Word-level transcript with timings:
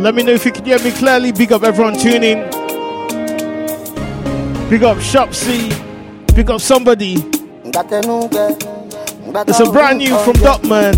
Let 0.00 0.14
me 0.14 0.22
know 0.22 0.30
if 0.32 0.44
you 0.44 0.52
can 0.52 0.64
hear 0.64 0.78
me 0.78 0.92
clearly. 0.92 1.32
Big 1.32 1.50
up 1.50 1.64
everyone 1.64 1.98
tuning. 1.98 2.38
Big 4.70 4.84
up 4.84 4.98
Shopsy. 4.98 5.70
Big 6.36 6.48
up 6.48 6.60
somebody. 6.60 7.16
It's 9.48 9.60
a 9.60 9.70
brand 9.72 9.98
new 9.98 10.16
from 10.24 10.34
Dotman. 10.36 10.94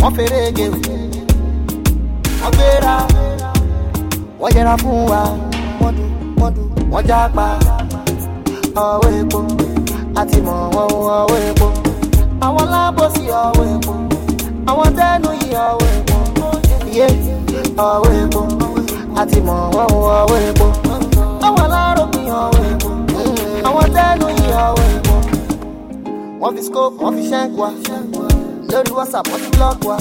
wọ́n 0.00 0.12
fèrè 0.16 0.40
wọ́n 2.40 2.52
gbéra 2.54 2.96
wọ́n 4.44 4.56
yẹra 4.56 4.74
fún 4.82 4.98
wa 5.10 5.20
wọ́n 5.80 5.94
dùn 5.96 6.10
wọ́n 6.40 6.50
dùn 6.56 6.68
wọ́n 6.92 7.02
jápa. 7.08 7.46
Ọwọ́ 8.86 9.10
epo 9.20 9.38
àti 10.20 10.38
mọ̀ 10.46 10.56
wọ́n 10.74 10.88
ọwọ́ 11.18 11.38
epo. 11.48 11.66
Àwọn 12.46 12.64
lábòsí 12.72 13.22
ọwọ́ 13.44 13.64
epo. 13.74 13.92
Àwọn 14.70 14.88
tẹ́nu 14.98 15.28
yìí 15.40 15.56
ọwọ́ 15.68 15.88
epo. 15.98 16.16
Yé 16.96 17.06
ọwọ́ 17.88 18.10
epo. 18.22 18.40
Àti 19.20 19.38
mọ̀ 19.46 19.56
wọ́n 19.74 19.88
ọwọ́ 20.20 20.38
epo. 20.48 20.66
Àwọn 21.46 21.62
aláròpin 21.66 22.26
ọwọ́ 22.42 22.62
epo. 22.72 22.88
Àwọn 23.68 23.84
tẹ́nu 23.96 24.26
yìí 24.38 24.52
ọwọ́ 24.66 24.84
epo. 24.96 25.14
Wọ́n 26.40 26.52
fi 26.56 26.62
scope 26.68 26.96
wọ́n 27.02 27.12
fi 27.16 27.22
ṣẹ́ǹk 27.30 27.52
wa. 27.60 27.68
Lórí 28.70 28.92
whatsapp 28.98 29.26
wọ́n 29.30 29.40
ti 29.44 29.48
block 29.56 29.78
wa. 29.88 29.96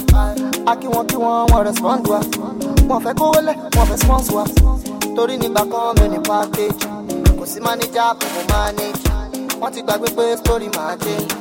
A 0.71 0.73
kí 0.79 0.87
wọn 0.93 1.03
kí 1.09 1.15
wọn 1.23 1.45
wọ́n 1.51 1.63
respond 1.67 2.03
wa 2.11 2.19
wọ́n 2.89 3.01
fẹ́ 3.05 3.13
kówó 3.19 3.39
lẹ̀ 3.47 3.55
wọ́n 3.75 3.85
fẹ́ 3.89 3.97
sponsor 4.03 4.35
wa 4.37 4.43
torí 5.15 5.35
nígbà 5.41 5.63
kan 5.71 5.89
mi 5.99 6.05
ní 6.13 6.19
package 6.27 6.79
kò 7.39 7.43
sí 7.51 7.59
manager 7.65 8.09
kò 8.19 8.25
mọ 8.35 8.41
manage 8.51 9.01
wọ́n 9.61 9.71
ti 9.73 9.79
gbàgbé 9.85 10.07
pé 10.17 10.23
story 10.41 10.67
máa 10.77 10.95
change 11.03 11.33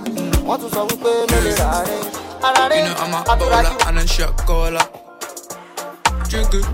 wọ́n 0.47 0.59
tún 0.61 0.71
sọ 0.75 0.81
wípé 0.89 1.13
mi 1.31 1.39
lè 1.47 1.53
rà 1.61 1.71
rẹ̀ 1.89 2.03
ara 2.47 2.63
rẹ̀ 2.71 2.81
You 2.83 2.89
know 2.89 3.03
I'm 3.05 3.15
a 3.15 3.37
bowler 3.39 3.77
and 3.89 3.99
a 3.99 4.07
shot 4.15 4.37
caller. 4.49 4.87
Drink 6.29 6.55
it. 6.55 6.65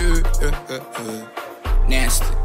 Yeah, 0.00 0.22
yeah, 0.42 0.54
yeah, 0.70 0.80
yeah. 1.06 1.88
Nasty. 1.88 2.37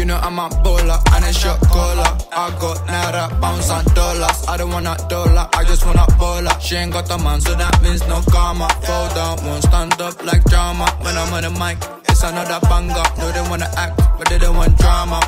You 0.00 0.06
know 0.06 0.16
I'm 0.16 0.38
a 0.38 0.48
bowler 0.64 0.96
and 1.12 1.24
a 1.26 1.30
shot 1.30 1.60
caller. 1.60 2.16
I 2.32 2.48
got 2.58 2.78
naira, 2.88 3.38
bounce 3.38 3.68
and 3.68 3.86
dollars. 3.94 4.48
I 4.48 4.56
don't 4.56 4.70
want 4.70 4.86
a 4.86 4.96
dollar, 5.10 5.46
I 5.52 5.62
just 5.64 5.84
want 5.84 5.98
a 5.98 6.10
baller. 6.16 6.58
She 6.58 6.76
ain't 6.76 6.90
got 6.90 7.10
a 7.10 7.18
man, 7.18 7.38
so 7.38 7.52
that 7.54 7.82
means 7.82 8.00
no 8.08 8.22
karma. 8.32 8.66
Fall 8.80 9.14
down, 9.14 9.44
won't 9.44 9.62
stand 9.62 10.00
up 10.00 10.24
like 10.24 10.42
drama. 10.44 10.86
When 11.02 11.14
I'm 11.18 11.34
on 11.34 11.42
the 11.42 11.50
mic, 11.50 11.76
it's 12.08 12.22
another 12.22 12.66
banger. 12.66 13.04
No, 13.18 13.30
they 13.30 13.42
wanna 13.50 13.68
act, 13.76 14.00
but 14.16 14.26
they 14.30 14.38
don't 14.38 14.56
want 14.56 14.78
drama. 14.78 15.20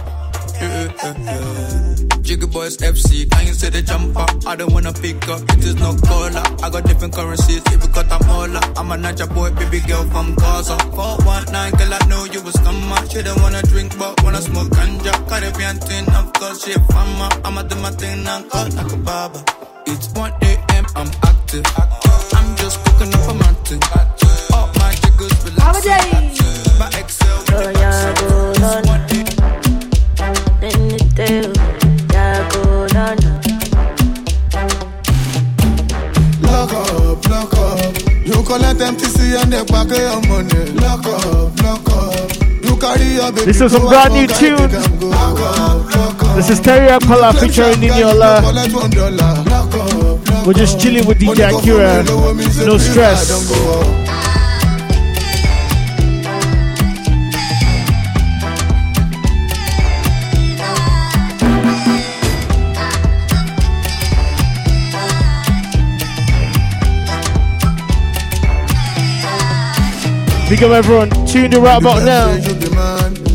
Jiggy 2.23 2.47
boys 2.47 2.77
FC, 2.79 3.29
can 3.31 3.47
you 3.47 3.53
say 3.53 3.69
the 3.71 3.83
jumper? 3.83 4.25
I 4.47 4.57
don't 4.57 4.73
wanna 4.73 4.93
pick 4.93 5.27
up, 5.29 5.43
it 5.53 5.65
is 5.65 5.75
no 5.77 5.95
caller. 6.07 6.43
I 6.63 6.71
got 6.71 6.85
different 6.85 7.15
currencies, 7.15 7.63
if 7.67 7.83
you 7.83 7.89
got 7.91 8.07
a 8.11 8.25
molar. 8.27 8.61
I'm 8.77 8.93
a 8.93 8.97
Naija 8.97 9.27
boy, 9.35 9.51
baby 9.53 9.81
girl 9.81 10.05
from 10.11 10.35
Gaza. 10.37 10.77
419, 10.95 11.79
girl, 11.79 11.95
I 11.95 12.07
know 12.07 12.25
you 12.25 12.41
was 12.43 12.57
out. 12.57 13.11
She 13.11 13.23
don't 13.23 13.41
wanna 13.43 13.63
drink, 13.63 13.99
but 13.99 14.23
wanna 14.23 14.41
smoke 14.41 14.69
ganja. 14.71 15.13
Caribbean 15.29 15.77
thing, 15.79 16.09
of 16.15 16.33
course, 16.35 16.65
she 16.65 16.73
a 16.73 16.79
farmer. 16.93 17.29
I'ma 17.45 17.63
do 17.63 17.77
my 17.77 17.91
thing 17.91 18.27
and 18.27 18.51
cut 18.51 18.73
like 18.75 18.93
a 18.93 18.97
barber. 18.97 19.43
It's 19.87 20.09
1 20.15 20.33
a.m., 20.43 20.87
I'm 20.95 21.11
active. 21.25 21.65
I'm 22.35 22.57
just 22.57 22.79
cooking 22.85 23.13
up 23.15 23.29
a 23.31 23.35
mountain. 23.35 23.81
All 24.55 24.71
my 24.79 24.95
jiggles 25.03 25.45
relax. 25.45 25.85
My 26.79 26.89
Excel, 26.99 27.45
Oh, 27.55 27.71
yeah, 27.71 28.15
go, 28.15 29.02
collect 38.53 38.81
MTC 38.81 39.41
and 39.41 39.53
they 39.53 39.65
pack 39.65 39.89
your 39.89 40.21
money. 40.29 40.73
Lock 40.77 41.07
up, 41.07 41.57
lock 41.63 41.89
up. 41.89 42.31
You 42.65 42.77
carry 42.77 43.15
your 43.17 43.33
baby. 43.33 43.47
This 43.47 43.61
is 43.61 43.73
some 43.73 43.89
brand 43.89 44.13
new 44.13 44.27
tune. 44.27 44.57
guide 44.57 44.75
it 44.75 44.87
and 44.87 45.01
go. 45.01 45.09
Lock 45.09 45.41
up, 45.41 45.95
lock 45.97 46.23
up. 46.23 46.37
This 46.37 46.51
is 46.51 46.61
Terry 46.61 46.89
Apala 46.89 47.33
featuring 47.41 47.77
Niniola. 47.81 48.41
Collect 48.41 48.75
one 48.75 48.91
dollar. 48.91 49.45
Lock 49.49 49.75
up, 49.75 50.29
lock 50.29 50.47
We're 50.47 50.53
just 50.53 50.81
chilling 50.81 51.07
with 51.07 51.19
DJ 51.19 51.49
Akira. 51.49 52.05
No 52.67 52.77
stress. 52.77 54.02
Big 70.53 70.63
up 70.65 70.73
everyone 70.73 71.09
tuned 71.27 71.55
in 71.55 71.63
right 71.63 71.81
about 71.81 72.05
now. 72.05 72.29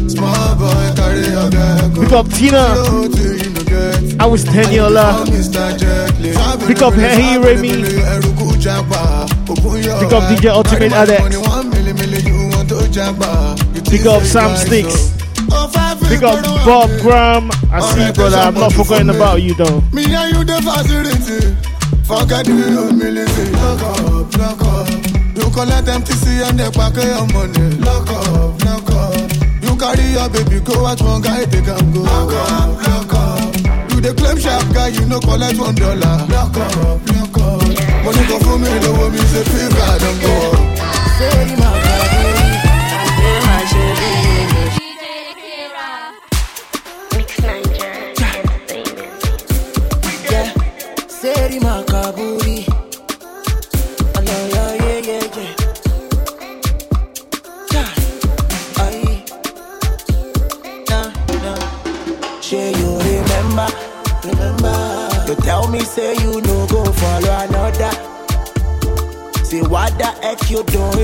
Small 0.08 0.56
boy 0.56 0.94
carry 0.96 1.22
your 1.22 1.50
bag. 1.50 1.96
Big 1.96 2.14
up 2.14 2.30
Tina. 2.30 2.78
I 4.20 4.28
was 4.28 4.46
Teniola. 4.46 5.26
Big 6.68 6.84
up 6.84 6.94
Hey 6.94 7.40
Remy. 7.40 7.70
Big 7.82 8.06
up 10.14 10.24
DJ 10.30 10.50
Ultimate 10.52 10.92
Adex. 10.92 11.24
Big 13.90 14.06
up 14.06 14.22
Sam 14.22 14.56
Sticks. 14.56 15.10
Big 16.08 16.24
up 16.24 16.46
Bob 16.64 16.92
Graham. 17.02 17.50
I 17.72 17.80
see 17.80 18.12
brother. 18.14 18.38
I'm 18.38 18.54
not 18.54 18.74
forgetting 18.74 19.10
about 19.10 19.42
you, 19.42 19.56
though. 19.56 19.82
Collect 25.58 25.88
MTC 25.88 26.48
and 26.48 26.60
they 26.60 26.70
pack 26.70 26.94
your 27.02 27.26
money. 27.34 27.66
Lock 27.82 28.08
up, 28.12 28.62
lock 28.64 28.90
up. 28.94 29.32
You 29.64 29.74
carry 29.76 30.06
your 30.14 30.30
baby, 30.30 30.60
go 30.64 30.86
out 30.86 31.02
one 31.02 31.22
guy, 31.22 31.46
they 31.46 31.62
can 31.62 31.94
go. 31.94 32.02
Lock 32.02 32.32
up, 32.32 32.78
lock 32.88 33.14
up. 33.14 33.56
You 33.90 33.98
the 34.06 34.14
claim 34.14 34.38
sharp 34.38 34.72
guy, 34.72 34.90
you 34.90 35.06
no 35.08 35.20
collect 35.20 35.58
one 35.58 35.74
dollar. 35.74 36.16
Lock 36.30 36.56
up, 36.58 36.76
lock 37.10 37.38
up. 37.42 37.62
Money 38.06 38.24
go 38.30 38.38
for 38.46 38.58
me, 38.62 38.70
the 38.86 38.92
woman 38.98 39.26
say, 39.34 39.44
feel 39.50 39.70
God, 39.78 40.00
don't 40.00 40.20
go. 40.22 40.36
Say 41.18 41.56
my 41.58 41.72
baby, 41.86 42.38
say 43.18 43.38
my 43.48 43.58
baby. 43.66 44.78
Mix 47.18 47.30
Niger 47.42 47.98
Entertainment. 48.38 49.26
Yeah, 50.30 50.48
Seri 51.08 51.58
Makaburi. 51.66 52.47
You 70.50 70.64
doing 70.64 70.97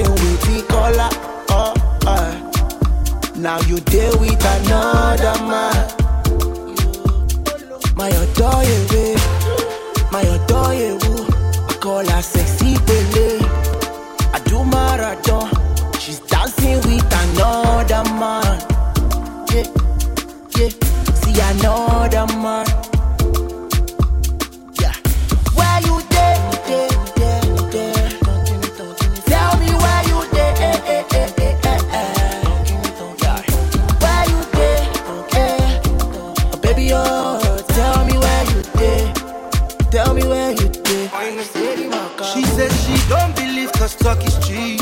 Says 42.53 42.73
she 42.85 42.95
don't 43.09 43.35
believe 43.35 43.71
cause 43.73 43.95
talk 43.95 44.23
is 44.23 44.37
cheap. 44.45 44.79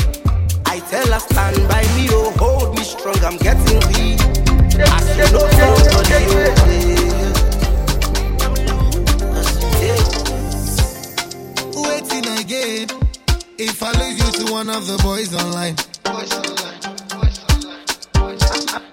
I 0.66 0.78
tell 0.90 1.10
her 1.10 1.20
stand 1.20 1.56
by 1.68 1.82
me, 1.96 2.06
oh 2.10 2.30
hold 2.36 2.76
me 2.76 2.84
strong, 2.84 3.16
I'm 3.24 3.38
getting 3.38 3.80
weak. 3.88 4.20
I 4.76 5.00
say 5.00 5.32
no 5.32 5.40
somebody, 5.56 6.26
oh 6.28 6.42
yeah. 9.80 10.02
Waiting 11.74 12.28
again. 12.38 12.88
If 13.58 13.82
I 13.82 13.92
lose 13.92 14.18
you 14.18 14.30
to 14.44 14.52
one 14.52 14.68
of 14.68 14.86
the 14.86 14.98
boys 15.02 15.34
online. 15.34 15.76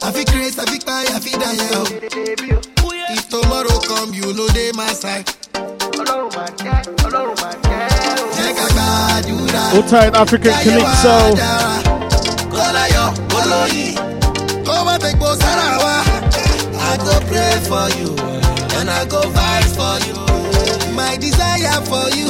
I 0.01 0.11
feel 0.13 0.25
crazy, 0.25 0.59
I 0.59 0.65
feel 0.65 0.79
tired, 0.79 1.11
I 1.11 1.19
feel 1.19 1.37
die, 1.37 1.55
yo. 1.69 1.83
If 3.11 3.27
tomorrow 3.27 3.79
come, 3.81 4.13
you 4.13 4.33
know 4.33 4.47
they 4.47 4.71
my 4.71 4.93
side. 4.93 5.29
All 9.73 9.83
tight 9.83 10.15
African 10.15 10.53
Calypso. 10.63 11.15
Kọ́láyọ̀ 12.53 13.07
olóyin. 13.39 13.93
Kó 14.65 14.75
má 14.87 14.95
fẹ́ 15.03 15.13
gbó 15.19 15.29
sára 15.41 15.69
wa. 15.83 15.95
I 16.89 16.97
go 17.05 17.15
pray 17.29 17.55
for 17.69 17.87
you 17.99 18.09
and 18.77 18.89
I 18.89 19.01
go 19.13 19.21
fight 19.35 19.67
for 19.77 19.95
you. 20.07 20.17
My 20.97 21.13
desire 21.23 21.79
for 21.91 22.07
you 22.19 22.29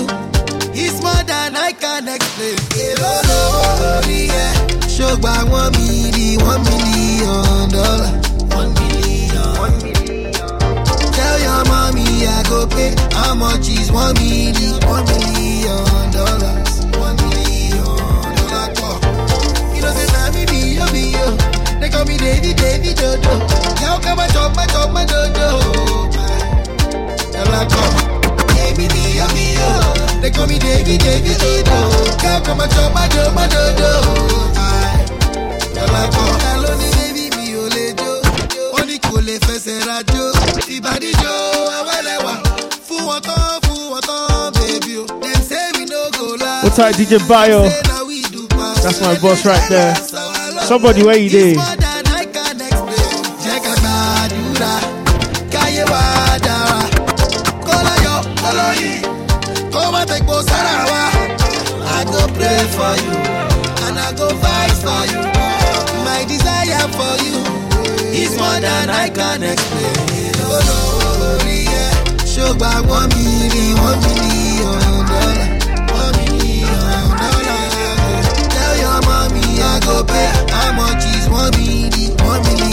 is 0.84 0.96
more 1.06 1.24
than 1.32 1.56
I 1.56 1.72
can 1.84 2.08
explain. 2.16 2.58
Èrò 2.88 3.14
lówó 3.28 3.64
orí 3.98 4.22
ẹ̀. 4.46 4.52
Ṣògbà 4.96 5.34
one 5.60 5.72
million, 5.78 6.42
one 6.52 6.64
million 6.70 7.70
dollar. 7.76 8.12
I 12.28 12.44
go 12.50 12.68
pay. 12.68 12.96
How 13.16 13.36
much 13.36 13.70
is 13.70 13.92
one 13.92 14.14
million? 14.16 14.80
One 14.88 15.06
million 15.06 16.12
dollars. 16.12 16.72
One 16.98 17.16
million 17.16 17.84
dollar 18.36 18.68
call. 18.76 18.98
You 19.76 19.82
know 19.82 19.92
say 19.94 20.08
na 20.14 20.32
me 20.32 20.46
be 20.46 20.76
yo 20.76 20.84
oh, 20.84 20.92
be 20.92 21.14
yo. 21.16 21.24
Oh. 21.24 21.80
They 21.80 21.90
call 21.90 22.06
me 22.06 22.18
Davy 22.18 22.54
Davy 22.54 22.94
Dodo. 22.94 23.40
Now 23.80 23.96
oh, 23.96 24.00
come 24.04 24.20
and 24.20 24.32
chop 24.34 24.56
my 24.56 24.66
chop 24.68 24.92
my 24.92 25.06
dodo. 25.06 25.48
Dollar 27.32 27.66
call. 27.72 27.94
Baby 28.56 28.88
be 28.92 29.04
yo 29.20 29.28
be 29.32 29.56
yo. 29.56 29.70
They 30.22 30.32
call 30.32 30.48
me 30.48 30.60
Davy 30.60 30.98
Davy 30.98 31.34
Dodo. 31.40 31.78
Now 32.24 32.42
come 32.44 32.62
and 32.62 32.72
chop 32.72 32.94
my 32.94 33.08
chop 33.08 33.34
my 33.34 33.48
dodo. 33.48 33.92
Dollar 35.76 36.08
call. 36.12 36.49
Lè 39.30 39.38
fẹsẹ̀ 39.48 39.80
rajó. 39.88 40.24
Ìbàdíjọ́ 40.76 41.38
awẹ́lẹ́wà. 41.78 42.34
Fún 42.88 43.02
wọn 43.08 43.20
tán, 43.28 43.54
fún 43.66 43.82
wọn 43.92 44.02
tán, 44.10 44.52
baby 44.58 44.94
o. 45.02 45.04
Dem 45.24 45.40
say 45.50 45.68
we 45.76 45.84
no 45.94 46.02
go 46.18 46.26
lie. 46.44 46.64
All 46.66 46.72
tight 46.78 46.96
DJ 47.00 47.14
Bio. 47.30 47.62
Say 47.70 47.82
na 47.90 47.98
we 48.10 48.18
do 48.34 48.42
pass. 48.56 48.84
That's 48.84 49.00
my 49.02 49.16
boss 49.24 49.46
right 49.46 49.66
there. 49.70 49.94
Somebody 50.70 51.02
where 51.08 51.18
you 51.24 51.30
dey? 51.38 51.54
I 51.58 52.26
can 52.36 52.62
explain. 52.68 53.18
Jẹ́ 53.44 53.58
ká 53.66 53.74
gbàdúrà, 53.82 54.74
káyé 55.54 55.84
wá 55.92 56.04
dára. 56.46 56.80
Kó 57.68 57.76
láyọ̀, 57.88 58.20
kó 58.42 58.50
kó 59.74 59.82
má 59.94 60.02
fẹ́ 60.10 60.20
gbó 60.26 60.36
sára 60.50 60.76
wa. 60.92 61.02
I 61.98 62.04
go 62.12 62.22
pray 62.36 62.62
for 62.76 62.94
you, 63.04 63.16
is 68.30 68.38
more 68.38 68.60
than 68.60 68.90
I 68.90 69.10
can 69.18 69.44
explain. 69.44 69.96
Olórí 70.56 71.60
ẹ̀ 71.84 71.92
ṣògbà 72.34 72.72
one 72.98 73.10
million, 73.16 73.76
one 73.88 74.00
million 74.06 74.80
dollar. 75.12 75.50
One 76.02 76.14
million 76.20 77.06
dollar. 77.22 77.62
Tell 78.54 78.76
your 78.84 79.00
mommy 79.08 79.46
I 79.72 79.74
go 79.86 79.96
pay. 80.12 80.30
How 80.56 80.70
much 80.80 81.04
is 81.16 81.26
one 81.40 81.52
million? 81.58 82.12
One 82.30 82.42
million 82.48 82.69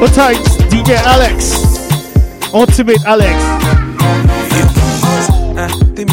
All 0.00 0.08
tight 0.08 0.40
DJ 0.72 0.96
Alex. 0.96 1.60
Ultimate 2.54 3.04
Alex. 3.04 3.36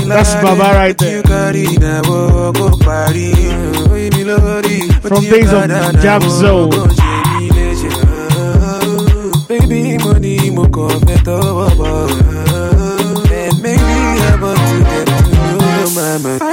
That's 0.07 0.33
Baba 0.43 0.75
right 0.75 0.97
there. 0.97 1.23
From 5.01 5.23
days 5.23 5.53
of 5.53 5.69
Jab 6.01 6.21
Zone. 6.23 6.69
Baby, 9.47 9.97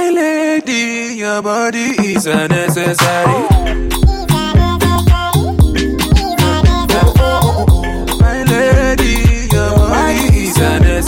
lady, 0.09 1.15
your 1.17 1.41
body 1.41 1.95
is 1.99 2.25
unnecessary. 2.27 4.04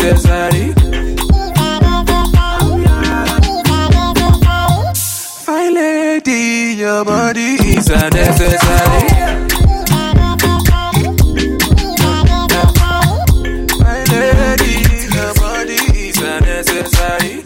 Unnecessary. 0.07 0.73
My 5.47 5.69
lady, 5.69 6.75
your 6.79 7.03
body 7.03 7.55
is 7.75 7.89
unnecessary. 7.89 9.03
My 13.79 14.03
lady, 14.11 14.75
your 15.13 15.33
body 15.35 15.75
is 15.75 16.17
unnecessary. 16.21 17.43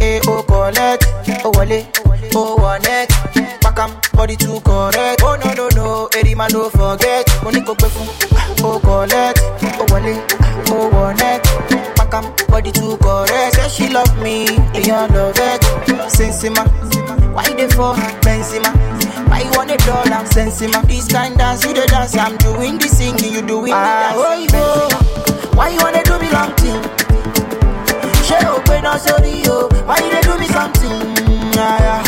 Eh, 0.00 0.20
oh, 0.28 0.42
collect, 0.46 1.06
oh, 1.44 1.52
wale, 1.56 1.86
oh, 2.34 2.56
one 2.56 3.96
body 4.12 4.36
too 4.36 4.60
correct. 4.60 5.22
Oh, 5.24 5.36
no, 5.44 5.52
no, 5.54 5.68
no, 5.74 6.08
Eddie 6.14 6.36
man, 6.36 6.50
don't 6.50 6.70
forget. 6.72 7.26
Money 7.42 7.60
go 7.62 7.74
pay 7.74 7.88
for, 7.88 8.06
oh, 8.64 8.78
collect, 8.80 9.40
oh, 9.80 9.86
wale, 9.90 10.45
body 12.66 12.72
too 12.80 12.96
correct. 12.98 13.54
Say 13.56 13.68
she 13.68 13.92
love 13.92 14.10
me, 14.22 14.44
yeah, 14.86 15.06
love 15.06 15.34
it. 15.36 15.60
Sensima, 16.10 16.64
why 17.32 17.44
they 17.54 17.68
for 17.68 17.94
Benzema? 18.22 18.70
Why 19.28 19.40
you 19.42 19.50
want 19.50 19.70
a 19.70 19.76
dollar? 19.78 20.24
Sensima, 20.26 20.86
this 20.86 21.08
kind 21.10 21.36
dance, 21.36 21.64
you 21.64 21.74
the 21.74 21.86
dance. 21.86 22.16
I'm 22.16 22.36
doing 22.38 22.78
the 22.78 22.88
singing, 22.88 23.32
you 23.32 23.42
doing 23.42 23.66
the 23.66 23.72
ah, 23.74 24.46
dance. 24.46 24.50
Oh, 24.52 24.90
oh. 24.92 25.50
you. 25.50 25.56
Why 25.56 25.68
you 25.70 25.78
wanna 25.80 26.02
do 26.04 26.18
me 26.18 26.30
long 26.30 26.52
thing? 26.56 26.82
ṣé 28.26 28.38
o 28.50 28.58
pé 28.66 28.80
náà 28.82 28.98
sórí 28.98 29.46
why 29.86 29.96
you 30.02 30.10
dey 30.10 30.22
do 30.26 30.34
me 30.38 30.48
something 30.48 30.98
yeah, 31.54 31.78
yeah. 31.86 32.05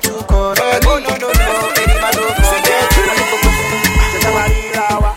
Go 0.00 0.22
go. 0.28 0.54
Ṣé 0.56 0.80
ká 4.22 4.30
máa 4.34 4.46
ríra 4.50 4.86
wa? 5.02 5.10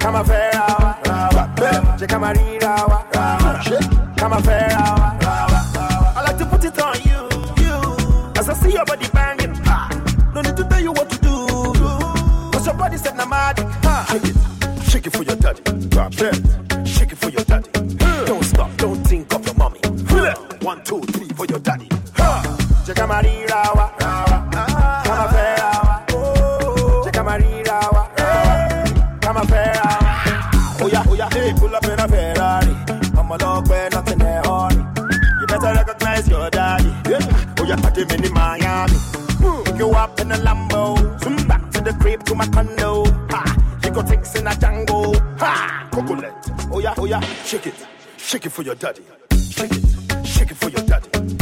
Ká 0.00 0.08
máa 0.10 0.24
fẹ́ra 0.28 0.66
wa? 0.82 0.90
Ṣé 2.00 2.06
ká 2.06 2.18
máa 2.18 2.32
ríra 2.36 2.72
wa? 2.90 2.98
Ká 4.18 4.26
máa 4.28 4.40
fẹ́ra 4.46 4.82
wa? 5.00 5.08
I 6.16 6.18
like 6.26 6.38
to 6.38 6.44
put 6.46 6.64
it 6.64 6.78
on 6.80 6.94
you, 7.08 7.20
you. 7.64 7.76
As 8.38 8.48
I 8.48 8.50
see 8.54 8.72
your 8.72 8.84
body 8.84 9.08
banging, 9.12 9.54
ha. 9.64 9.88
No 10.34 10.40
need 10.42 10.56
to 10.56 10.64
tell 10.64 10.80
you 10.82 10.92
what 10.92 11.08
to 11.10 11.18
do. 11.18 11.34
Cause 12.52 12.66
your 12.66 12.74
body 12.74 12.96
said 12.98 13.16
na 13.16 13.24
magic, 13.26 13.66
ha. 13.84 13.86
Ah. 13.86 14.04
Shake 14.12 14.24
it, 14.30 14.36
shake 14.90 15.06
it 15.06 15.12
for 15.16 15.22
your 15.24 15.36
daddy. 15.36 15.62
Drop 15.88 16.12
it, 16.14 16.65
Ha. 22.86 22.92
Ṣé 22.92 22.94
ká 22.94 23.06
máa 23.06 23.20
ríra 23.20 23.62
wa? 23.74 23.86
Ká 23.98 25.12
máa 25.18 25.26
fẹ́ra 25.34 25.70
wa? 25.86 25.94
Ṣé 27.04 27.10
ká 27.16 27.22
máa 27.26 27.38
ríra 27.42 27.78
wa? 27.94 28.02
Ká 29.24 29.30
máa 29.34 29.44
fẹ́ra 29.50 29.88
wa? 30.04 30.12
Oya, 30.84 31.00
oya, 31.10 31.26
hey, 31.34 31.52
pull 31.58 31.74
up 31.74 31.84
in 31.84 31.98
a 31.98 32.06
Ferrari. 32.06 32.74
I'm 33.18 33.32
a 33.32 33.38
dog, 33.38 33.68
where 33.68 33.90
nothing 33.90 34.18
there, 34.18 34.42
hurry. 34.46 34.78
You 35.40 35.46
better 35.48 35.72
recognize 35.74 36.28
your 36.28 36.48
daddy. 36.48 36.92
Oya, 37.60 37.76
party 37.76 38.04
me 38.04 38.26
in 38.26 38.32
Miami. 38.32 38.98
Pick 39.64 39.78
you 39.78 39.90
up 39.90 40.20
in 40.20 40.30
a 40.30 40.36
Lambo. 40.36 40.94
Swim 41.22 41.36
back 41.48 41.68
to 41.72 41.80
the 41.80 41.92
crib 42.00 42.22
to 42.26 42.34
my 42.36 42.46
condo. 42.54 43.02
Ha, 43.30 43.42
you 43.82 43.90
go 43.90 44.02
things 44.02 44.32
in 44.36 44.46
a 44.46 44.50
Django. 44.50 45.16
Ha, 45.40 45.88
coconut. 45.90 46.34
Oya, 46.72 46.94
oya, 46.98 47.20
shake 47.44 47.66
it, 47.66 47.74
shake 48.16 48.46
it 48.46 48.50
for 48.52 48.62
your 48.62 48.76
daddy. 48.76 49.02
Shake 49.50 49.72
it, 49.72 49.82
shake 50.24 50.50
it 50.52 50.56
for 50.56 50.68
your 50.70 50.82
daddy. 50.86 51.35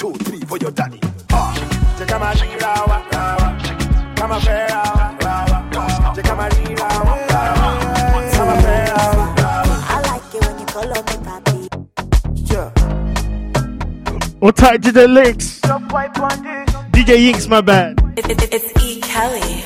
Two, 0.00 0.14
three 0.14 0.40
for 0.40 0.56
your 0.56 0.70
daddy. 0.70 0.98
Ah, 1.30 1.52
check 1.98 2.10
out 2.12 2.20
my 2.22 2.32
rawa, 2.32 3.04
rawa. 3.10 4.16
Come 4.16 4.32
on, 4.32 4.40
rawa, 4.40 5.18
rawa. 5.20 6.16
Check 6.16 6.26
out 6.26 6.36
my 6.38 6.48
rawa, 6.48 7.14
rawa. 7.28 7.66
Come 8.32 8.48
on, 8.48 8.58
rawa. 8.64 8.96
Ah, 8.96 9.34
ah, 9.36 9.54
ah, 9.68 9.92
I 9.92 10.00
like 10.08 10.34
it 10.34 10.40
when 10.46 10.56
you 10.58 10.66
call 10.72 10.88
me 10.88 11.16
papi. 11.26 11.58
Yeah. 12.50 14.40
All 14.40 14.52
tight 14.52 14.80
DJ 14.80 15.06
Links. 15.12 15.60
DJ 15.60 17.10
Yinks, 17.18 17.46
my 17.46 17.60
bad. 17.60 18.00
it's 18.16 18.82
E. 18.82 19.00
Kelly. 19.02 19.64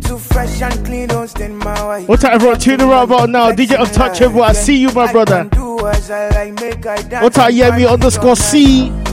Too 0.00 0.16
fresh 0.16 0.62
and 0.62 0.86
clean, 0.86 1.08
don't 1.08 1.28
stand 1.28 1.58
my 1.58 1.88
way. 1.88 2.06
What 2.06 2.20
time 2.22 2.32
everyone 2.32 2.58
tuning 2.58 2.88
right 2.88 3.02
about 3.02 3.28
now? 3.28 3.52
DJ 3.52 3.78
Untouchable, 3.78 4.42
I 4.42 4.52
see 4.52 4.78
you, 4.78 4.90
my 4.92 5.12
brother. 5.12 5.44
What 5.44 7.34
time 7.34 7.52
Yemi 7.52 7.86
underscore 7.86 8.36
C? 8.36 8.90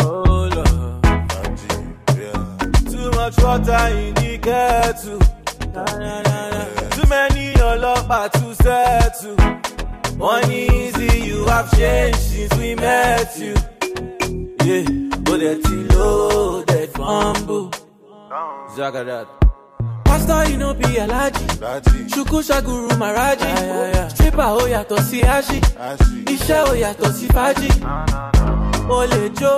Oh 0.00 0.48
Lord, 0.54 1.02
too 2.90 3.10
much 3.10 3.36
water 3.42 3.86
in 3.92 4.14
the 4.14 4.38
kettle. 4.40 5.18
Too 6.94 7.08
many 7.08 7.52
your 7.58 7.76
ọlọ́pàá 7.76 8.30
to 8.32 8.54
settle. 8.62 9.36
One 10.18 10.50
easy, 10.50 11.20
you 11.28 11.44
have 11.46 11.68
changed 11.76 12.18
since 12.20 12.54
we 12.56 12.74
met 12.74 13.36
you. 13.38 13.54
Yeah, 14.64 14.84
but 15.26 15.38
that 15.40 15.60
loaded 15.94 16.88
fumble. 16.96 17.70
Zagadat. 18.76 19.43
Pastor, 20.26 20.50
you 20.50 20.56
know 20.58 20.72
be 20.74 20.84
Alaji. 20.84 22.08
Shuku 22.08 22.40
Shaguru 22.42 22.88
Maraji. 22.98 24.10
Stripper 24.10 24.56
ó 24.60 24.66
yàtọ̀ 24.74 24.98
sí 25.08 25.18
Ashi. 25.36 25.58
Iṣẹ́ 26.34 26.64
ó 26.68 26.72
yàtọ̀ 26.82 27.12
sí 27.16 27.26
Fájì. 27.34 27.70
Mo 28.88 28.98
lè 29.10 29.22
jó, 29.40 29.52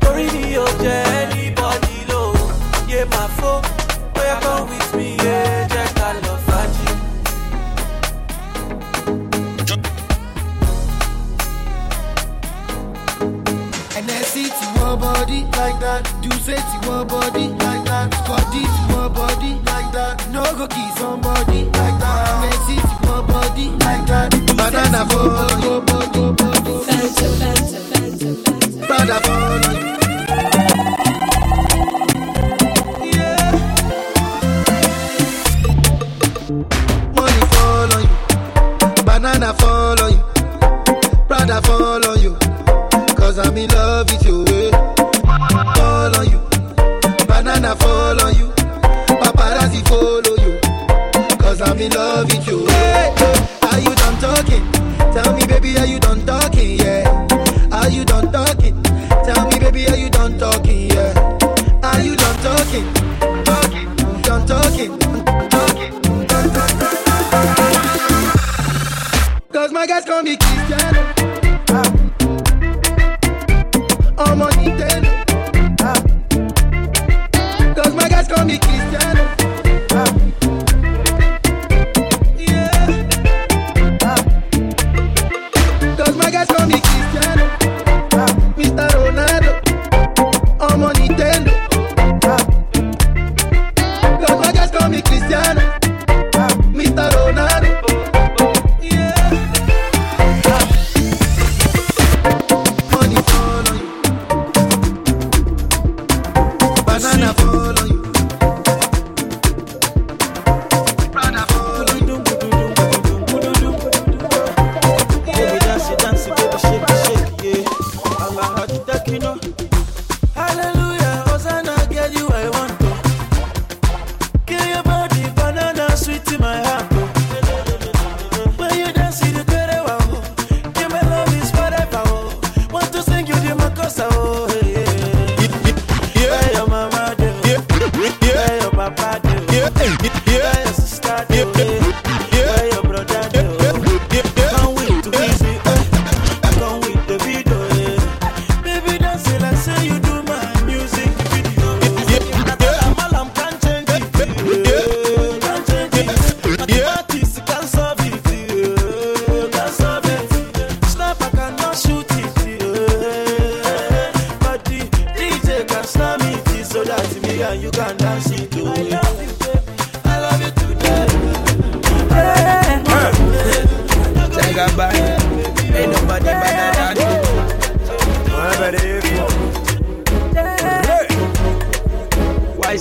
torí 0.00 0.24
mi 0.34 0.44
ò 0.64 0.66
jẹ́ 0.82 0.98
anybody 1.22 1.96
low. 2.10 2.32
Yeah, 2.88 3.04
my 3.12 3.26
phone. 3.38 3.62
Boy, 4.14 4.30
come 4.42 4.68
with 4.70 4.94
me, 4.96 5.16
yeah, 5.24 5.68
Jack, 5.72 5.98
I 5.98 6.12
love 6.24 6.42
Faji. 6.46 6.91
See 14.92 14.98
to 14.98 14.98
one 14.98 14.98
body 14.98 15.44
like 15.56 15.80
that. 15.80 16.02
Do 16.22 16.30
say 16.42 16.56
to 16.56 16.88
one 16.88 17.06
body 17.08 17.48
like 17.48 17.84
that. 17.84 18.10
Body 18.26 18.62
to 18.62 18.94
one 18.94 19.12
body 19.12 19.54
like 19.64 19.92
that. 19.92 20.28
No 20.30 20.42
go 20.42 20.66
kiss 20.66 20.94
somebody 20.98 21.64
like 21.64 21.98
that. 22.00 22.44
And 22.44 22.52
I 22.52 22.66
to 22.76 23.08
one 23.08 23.26
body 23.26 23.66
like 23.84 24.06
that. 24.06 24.30
Banana 24.56 25.04
for 25.06 25.28
go. 25.28 25.80
Fanta, 26.84 27.26
Fanta, 27.40 27.78
Fanta, 27.90 28.30
Fanta. 28.44 28.86
Brother 28.86 29.20
for 29.24 29.42
Banana 39.04 39.52
fall 39.54 40.00
on 40.02 40.12
you, 40.12 40.22
Prada 41.28 41.60
fall 41.62 42.06
on 42.08 42.20
you, 42.20 42.34
cause 43.14 43.38
I'm 43.38 43.56
in 43.56 43.68
love 43.70 44.10
with 44.10 44.24
you. 44.26 44.51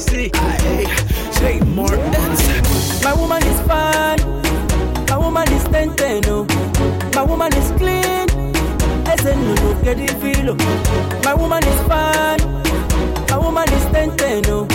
Say 0.01 1.59
more 1.65 1.87
dance. 1.87 3.03
My 3.03 3.13
woman 3.13 3.43
is 3.43 3.59
fine. 3.61 4.19
My 5.07 5.17
woman 5.17 5.47
is 5.53 5.63
ten 5.65 5.95
ten 5.95 6.23
oh. 6.27 6.45
My 7.13 7.23
woman 7.23 7.53
is 7.53 7.69
clean. 7.77 8.27
I 9.07 9.15
said 9.21 9.37
no 9.37 9.53
no 9.55 9.81
get 9.83 9.99
it 9.99 10.11
feel 10.21 10.49
oh. 10.51 11.21
My 11.23 11.33
woman 11.35 11.63
is 11.63 11.81
fine. 11.87 12.39
My 13.29 13.37
woman 13.37 13.69
is 13.73 13.85
ten 13.93 14.15
ten 14.17 14.43
oh. 14.47 14.65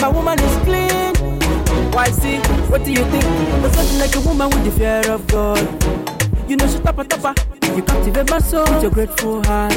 My 0.00 0.08
woman 0.08 0.38
is 0.40 0.56
clean. 0.64 1.14
Why 1.92 2.06
see? 2.10 2.38
What 2.70 2.84
do 2.84 2.90
you 2.92 3.04
think? 3.04 3.24
There's 3.62 3.74
something 3.74 3.98
like 4.00 4.16
a 4.16 4.20
woman 4.20 4.50
with 4.50 4.64
the 4.64 4.72
fear 4.72 5.02
of 5.12 5.26
God. 5.28 5.62
You 6.50 6.56
know 6.56 6.66
she 6.66 6.78
tapa 6.80 7.04
tapa. 7.04 7.34
You 7.76 7.82
captivate 7.82 8.30
my 8.30 8.38
soul 8.40 8.64
with 8.64 8.82
your 8.82 8.90
grateful 8.90 9.42
heart. 9.44 9.72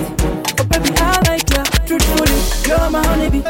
Oh 0.60 0.66
baby, 0.66 0.90
I 0.98 1.22
like 1.30 1.50
ya. 1.52 1.64
Truthfully, 1.90 2.70
you're 2.70 2.90
my 2.92 3.04
honeybee. 3.04 3.42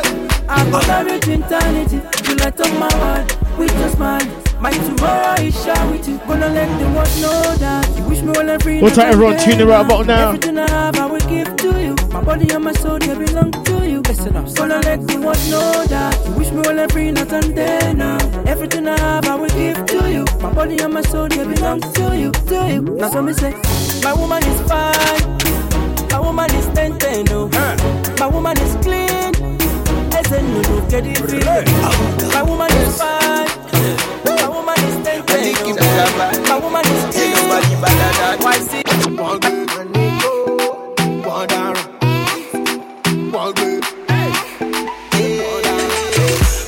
I'm 0.48 0.72
gonna 0.72 1.04
reach 1.04 1.28
eternity. 1.28 1.98
You 2.24 2.36
light 2.38 2.58
up 2.58 2.72
my 2.80 2.88
world 2.96 3.60
with 3.60 3.78
your 3.78 3.90
smile. 3.90 4.26
My 4.62 4.72
tomorrow 4.72 5.42
is 5.42 5.62
shine 5.62 5.92
with 5.92 6.08
you. 6.08 6.20
Gonna 6.20 6.48
let 6.48 6.70
the 6.80 6.86
world 6.86 7.12
know 7.20 7.56
that 7.58 7.98
you 7.98 8.04
wish 8.06 8.22
me 8.22 8.32
well 8.32 8.50
and 8.50 8.64
free. 8.64 8.80
What 8.80 8.94
time 8.94 9.12
everyone 9.12 9.38
tuning 9.40 9.68
right 9.68 9.86
about 9.86 10.06
now? 10.06 10.30
Everything 10.30 10.58
I 10.58 10.70
have, 10.70 10.96
I 10.96 11.06
will 11.08 11.20
give 11.28 11.54
to 11.58 11.84
you. 11.84 11.96
My 12.14 12.24
body 12.24 12.50
and 12.54 12.64
my 12.64 12.72
soul, 12.72 12.98
they 12.98 13.14
belong 13.14 13.52
to 13.52 13.90
you. 13.90 14.00
Listen 14.04 14.38
up. 14.38 14.56
Gonna 14.56 14.80
let 14.84 15.06
the 15.06 15.20
world 15.20 15.50
know 15.50 15.86
that 15.88 16.26
you 16.26 16.32
wish 16.36 16.52
me 16.52 16.62
well 16.62 16.80
and 16.80 16.90
free. 16.94 17.12
night 17.12 17.34
and 17.34 17.54
day 17.54 17.92
now. 17.94 18.20
Everything 18.48 18.88
I 18.88 18.98
have, 18.98 19.28
I 19.28 19.36
will 19.36 19.50
give 19.50 19.86
to 19.86 20.10
you. 20.10 20.24
My 20.40 20.54
body 20.54 20.80
and 20.80 20.94
my 20.94 21.02
soul, 21.02 21.28
they 21.28 21.44
belong 21.44 21.82
to 21.82 22.18
you, 22.18 22.32
to 22.32 22.72
you. 22.72 22.82
Now, 22.84 23.10
so 23.10 23.22
me 23.22 23.34
say, 23.34 23.52
my 24.02 24.14
woman 24.14 24.42
is 24.46 24.62
fine. 24.62 25.59
My 26.30 26.36
woman 26.36 26.56
is 26.58 26.68
ten 26.76 27.00
ten, 27.00 27.26
no. 27.26 27.48
My 28.20 28.28
woman 28.28 28.56
is 28.60 28.76
clean. 28.86 29.34
I 30.14 30.22
said, 30.30 30.44
no, 30.44 30.62
no, 30.62 30.88
get 30.88 31.08
it. 31.08 31.20
My 32.32 32.44
woman 32.44 32.72
is 32.72 32.98
fine. 33.02 33.48
My 34.38 34.48
woman 34.48 34.76
is 34.78 34.96
ten 35.04 35.26
ten, 35.26 35.54
no. 35.54 35.60
Oh. 35.66 36.44
My 36.48 36.58
woman 36.60 36.86
is 36.86 37.04
clean. 37.16 37.34
Why 38.46 38.60
see? 38.60 38.84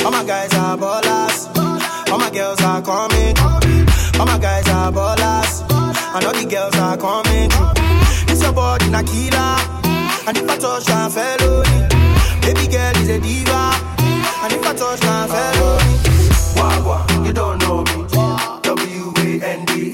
All 0.03 0.11
my 0.11 0.23
guys 0.25 0.53
are 0.55 0.75
ballers. 0.75 2.11
All 2.11 2.17
my 2.17 2.31
girls 2.31 2.61
are 2.61 2.81
coming. 2.81 3.37
All 4.19 4.25
my 4.25 4.39
guys 4.39 4.67
are 4.69 4.91
ballers. 4.91 5.61
And 6.15 6.25
all 6.25 6.33
the 6.33 6.45
girls 6.49 6.75
are 6.77 6.97
coming. 6.97 7.30
This 8.51 8.57
your 8.57 8.65
body, 8.65 8.85
Nakila. 8.85 9.47
And 10.27 10.37
if 10.37 10.49
I 10.49 10.57
touch 10.57 10.83
felony. 11.13 11.87
Baby 12.41 12.67
girl 12.67 12.97
is 12.97 13.07
a 13.07 13.19
diva. 13.19 13.71
And 14.43 14.53
if 14.53 14.65
I 14.65 14.73
touch. 14.75 14.99
Wagwa, 16.57 17.25
you 17.25 17.31
don't 17.31 17.59
know 17.59 17.83
me. 17.83 18.05
W-A-N-D-E. 18.61 19.91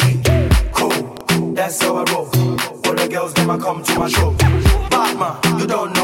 Cool, 0.74 1.54
that's 1.54 1.82
how 1.82 1.98
I 1.98 2.04
roll. 2.12 2.26
All 2.26 2.96
the 2.96 3.08
girls, 3.08 3.34
I 3.36 3.58
come 3.58 3.84
to 3.84 4.00
my 4.00 4.10
show. 4.10 4.32
Batman, 4.90 5.60
you 5.60 5.68
don't 5.68 5.94
know 5.94 5.97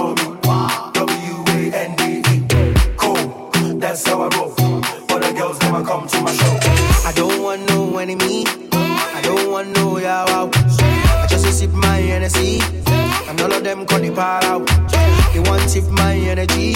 energy. 16.43 16.75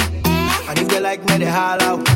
And 0.70 0.80
if 0.80 0.88
they 0.88 1.00
like 1.00 1.24
me, 1.26 1.38
they 1.38 1.46
holler 1.46 1.84
out. 1.84 2.10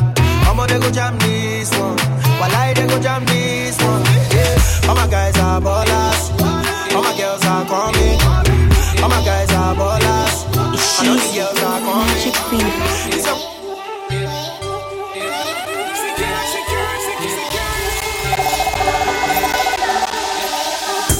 I'ma 0.48 0.66
they 0.66 0.78
go 0.78 0.90
jam 0.90 1.18
this 1.18 1.70
one. 1.78 1.96
While 2.40 2.54
I 2.54 2.72
they 2.74 2.86
go 2.86 2.98
jam 3.00 3.24
this 3.26 3.76
one. 3.82 4.02
Yeah. 4.32 4.88
All 4.88 4.94
my 4.94 5.06
guys 5.08 5.36
are 5.38 5.60
ballers. 5.60 6.22
All 6.94 7.02
my 7.02 7.16
girls 7.16 7.44
are 7.44 7.64
coming. 7.66 8.18
All 9.02 9.08
my 9.08 9.22
guys 9.24 9.50
are 9.52 9.74
ballers. 9.74 10.36
And 11.00 11.08
all 11.08 11.16
the 11.16 11.30
girls 11.36 11.62
are 11.62 11.80
coming. 11.80 13.12
It's 13.12 13.26
a- 13.26 14.52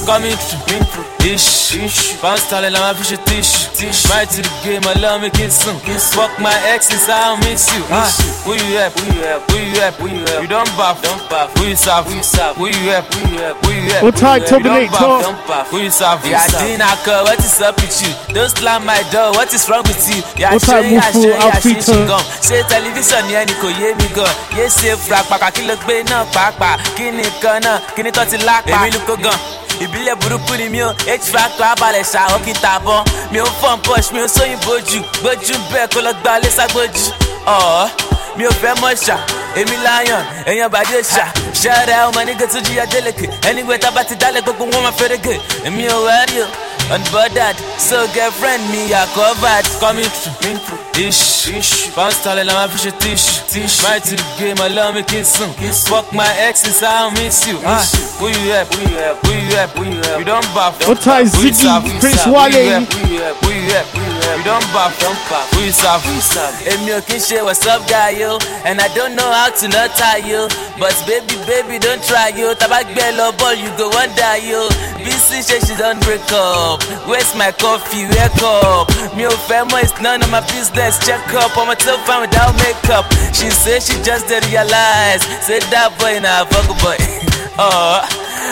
Coming 0.05 0.35
through, 0.35 0.79
ish, 1.25 1.75
ish. 1.75 2.19
Bounce 2.21 2.49
tall 2.49 2.63
and 2.65 2.75
I'm 2.75 2.95
fish 2.95 3.17
tish, 3.25 3.67
tish. 3.77 4.09
Right 4.09 4.29
to 4.29 4.41
the 4.41 4.51
game, 4.63 4.83
I 4.85 4.93
love 4.99 5.21
me 5.21 5.29
kiss 5.29 5.63
soon. 5.63 5.75
Fuck 6.13 6.31
my 6.39 6.53
exes, 6.67 7.07
I'll 7.09 7.37
miss 7.37 7.71
you. 7.73 7.83
Ah, 7.89 8.07
who 8.45 8.53
you 8.53 8.77
help? 8.77 8.93
Who 8.99 9.05
you 9.13 9.21
help? 9.23 9.43
Who 9.51 9.57
you 9.57 9.79
help? 9.79 9.95
Who 9.95 10.07
you 10.07 10.25
help? 10.27 10.41
You 10.43 10.47
don't 10.49 10.71
buff, 10.77 11.01
don't 11.01 11.23
buff. 11.29 11.55
Who 11.57 11.65
you 11.65 11.75
serve? 11.75 12.05
Who 12.05 12.15
you 12.15 12.23
serve? 12.23 12.55
Who 12.57 12.67
you 12.67 12.89
help? 12.91 13.13
Who 13.13 13.19
you 13.31 13.37
help? 13.39 13.65
Who 13.65 13.71
you 13.71 13.81
help? 13.91 14.01
Hold 14.01 14.15
tight, 14.17 14.49
Who 14.49 14.57
you 14.57 14.63
help? 14.63 14.63
You 14.63 14.69
Terminator. 14.69 14.91
don't 14.91 14.99
buff, 14.99 15.23
don't 15.23 15.47
buff. 15.47 15.67
Who 15.71 15.77
you 15.79 15.89
serve? 15.91 16.19
Yeah, 16.25 16.47
dinner 16.59 16.95
call. 17.05 17.23
What 17.23 17.39
is 17.39 17.61
up 17.61 17.75
with 17.79 17.95
you? 18.03 18.11
Don't 18.33 18.49
slam 18.51 18.85
my 18.85 19.01
door. 19.11 19.31
What 19.33 19.53
is 19.53 19.69
wrong 19.69 19.83
with 19.83 20.03
you? 20.09 20.21
Yeah, 20.37 20.49
Hold 20.51 20.61
tight, 20.61 20.85
ṣe, 20.85 20.91
yeah, 20.91 21.01
Mufu, 21.01 21.21
ṣe, 21.23 21.29
yeah, 21.29 21.43
outfit, 21.45 21.77
ṣe, 21.77 21.93
ṣe 21.93 22.03
uh. 22.03 22.07
gan. 22.07 22.23
Ṣé 22.43 22.57
tẹlifíṣàn 22.69 23.25
yẹn 23.31 23.43
ni 23.47 23.53
kò 23.61 23.67
yé 23.79 23.89
mi 23.99 24.07
gan? 24.15 24.31
Yé 24.57 24.65
ṣe 24.69 24.95
fra 25.07 25.23
pàpà 25.29 25.49
kí 25.55 25.61
ló 25.67 25.75
gbé 25.85 26.03
náà 26.09 26.23
pàápàá? 26.35 26.77
Kí 26.97 27.11
ni 27.11 27.23
kan 27.41 27.61
náà? 27.63 27.79
Kí 27.95 28.03
ni 28.03 28.11
tó 28.11 28.25
ti 28.25 28.37
lápá? 28.37 28.71
Èmi 28.71 28.91
ló 28.91 28.99
kó 29.07 29.15
gan. 29.23 29.37
Ìbílẹ̀ 29.83 30.15
burúkú 30.21 30.53
ni 30.57 30.69
mi 30.69 30.79
ò 30.81 30.89
h 31.07 31.25
factor 31.33 31.65
abalẹ̀ 31.65 32.03
ṣàwọ́ 32.13 32.39
kí 32.45 32.51
n 32.53 32.57
tàbọ̀ 32.63 33.03
mi 33.31 33.39
ò 33.39 33.47
fọ́n 33.61 33.77
push 33.85 34.11
mi 34.13 34.19
ò 34.21 34.27
sóyìn 34.27 34.59
bójú. 34.65 34.99
Gbójú 35.21 35.55
bẹ́ẹ̀ 35.71 35.87
kó 35.93 35.99
lọ 36.01 36.11
gba 36.21 36.39
lẹ́sàgbójú 36.43 37.03
ọ̀ọ́ 37.45 37.89
mi 38.37 38.43
ò 38.45 38.51
fẹ́ 38.61 38.75
mọ̀ 38.81 38.93
ṣá. 39.05 39.15
Èmi 39.55 39.75
láyàn 39.85 40.23
èèyàn 40.49 40.69
bàdé 40.73 41.01
ṣá. 41.13 41.25
Ṣẹ́rẹ́ 41.61 42.07
ọmọ 42.07 42.19
nígbà 42.27 42.45
tó 42.53 42.59
jíya 42.65 42.85
délẹ̀kẹ̀ 42.91 43.29
ẹnigbẹ́ 43.49 43.77
tá 43.81 43.87
a 43.87 43.91
bá 43.91 44.03
ti 44.03 44.15
dálẹ̀ 44.15 44.41
gbogbo 44.41 44.65
wọn 44.65 44.83
máa 44.83 44.91
fẹ́rẹ́gẹ̀ 44.99 45.37
èmi 45.67 45.83
ò 45.95 45.97
wẹ́rí 46.07 46.37
o 46.43 46.47
unbothered 46.91 47.55
so 47.79 48.07
girlfriend 48.13 48.63
mi 48.71 48.89
yà 48.89 49.05
covered 49.15 49.65
coming 49.79 50.09
through 50.09 51.07
ish 51.07 51.47
ish 51.49 51.89
bounce 51.95 52.21
talent 52.23 52.47
la 52.47 52.53
ma 52.53 52.67
fi 52.67 52.77
ṣe 52.89 52.91
tish 52.99 53.25
tish 53.51 53.83
right 53.83 54.03
to 54.03 54.15
the 54.15 54.23
game 54.39 54.59
allow 54.67 54.91
me 54.91 55.03
kiss 55.03 55.27
some 55.37 55.53
fuck 55.89 56.11
my 56.13 56.27
exes 56.47 56.83
I 56.83 57.01
don't 57.03 57.13
miss 57.19 57.47
you 57.47 57.57
ah 57.65 57.81
who 58.19 58.27
you 58.27 58.51
help 58.51 58.73
who 58.73 58.81
you 58.91 58.97
help 58.97 59.25
who 59.25 59.33
you 59.33 59.55
help 59.55 59.71
who 59.77 59.83
you 59.85 60.01
help 60.01 60.19
you 60.19 60.25
don 60.25 60.43
baff 60.55 60.87
What 60.87 61.01
time 61.01 61.25
Ziggy, 61.25 61.53
serve? 61.53 61.83
Who 61.83 61.93
you 61.93 61.99
Prince 61.99 62.21
serve? 62.21 62.35
Who 62.35 62.59
you 62.59 62.69
Wale? 62.69 62.85
Who 62.85 63.13
you 63.13 63.21
help? 63.21 63.37
Who 63.43 63.51
you 63.51 63.61
help? 63.71 63.87
Who 63.87 64.01
you 64.01 64.11
help? 64.11 64.12
You 64.23 64.43
don 64.43 64.61
baff 64.73 64.91
don 64.99 65.15
baff 65.29 65.45
who 65.53 65.61
you 65.65 65.71
serve? 65.71 66.03
You 66.05 66.19
serve? 66.21 66.55
èmi 66.73 66.91
ò 66.97 66.99
kí 67.07 67.15
ń 67.15 67.21
ṣe 67.21 67.43
what's 67.45 67.65
up 67.67 67.85
guy 67.87 68.11
yo. 68.17 68.39
And 68.65 68.81
I 68.81 68.87
don't 68.95 69.15
know 69.15 69.29
how 69.31 69.49
to 69.59 69.67
not 69.67 69.91
tie 69.95 70.23
yo 70.25 70.47
but 70.79 70.95
baby 71.07 71.35
baby 71.45 71.77
don't 71.79 72.01
try 72.03 72.29
yo. 72.35 72.53
Taba 72.55 72.81
gbẹ 72.83 73.11
lọ 73.19 73.31
ball 73.37 73.53
you 73.55 73.69
go 73.77 73.89
wan 73.93 74.09
die 74.17 74.49
yo. 74.49 74.67
Bisi 75.05 75.39
ṣe 75.47 75.59
she 75.67 75.75
don 75.75 75.99
break 76.01 76.23
up. 76.33 76.81
Where's 77.07 77.31
my 77.35 77.51
coffee? 77.51 78.05
Wake 78.09 78.41
up. 78.43 78.89
Mi 79.15 79.23
ò 79.23 79.31
fẹ́ 79.47 79.69
mọ̀ 79.69 79.83
it's 79.83 79.93
none 80.01 80.21
of 80.23 80.29
my 80.31 80.41
business. 80.51 80.97
Check 81.05 81.21
up. 81.35 81.51
Ọmọ 81.55 81.75
tó 81.75 81.93
fine 82.05 82.21
without 82.25 82.55
makeup. 82.57 83.05
She 83.33 83.49
say 83.51 83.79
she 83.79 83.95
just 84.03 84.27
dey 84.27 84.39
realize. 84.49 85.21
Say 85.45 85.59
that 85.71 85.91
boy 85.99 86.19
na 86.19 86.43
fuck 86.45 86.69
a 86.69 86.75
boy. 86.83 86.97
Oh, 87.55 88.01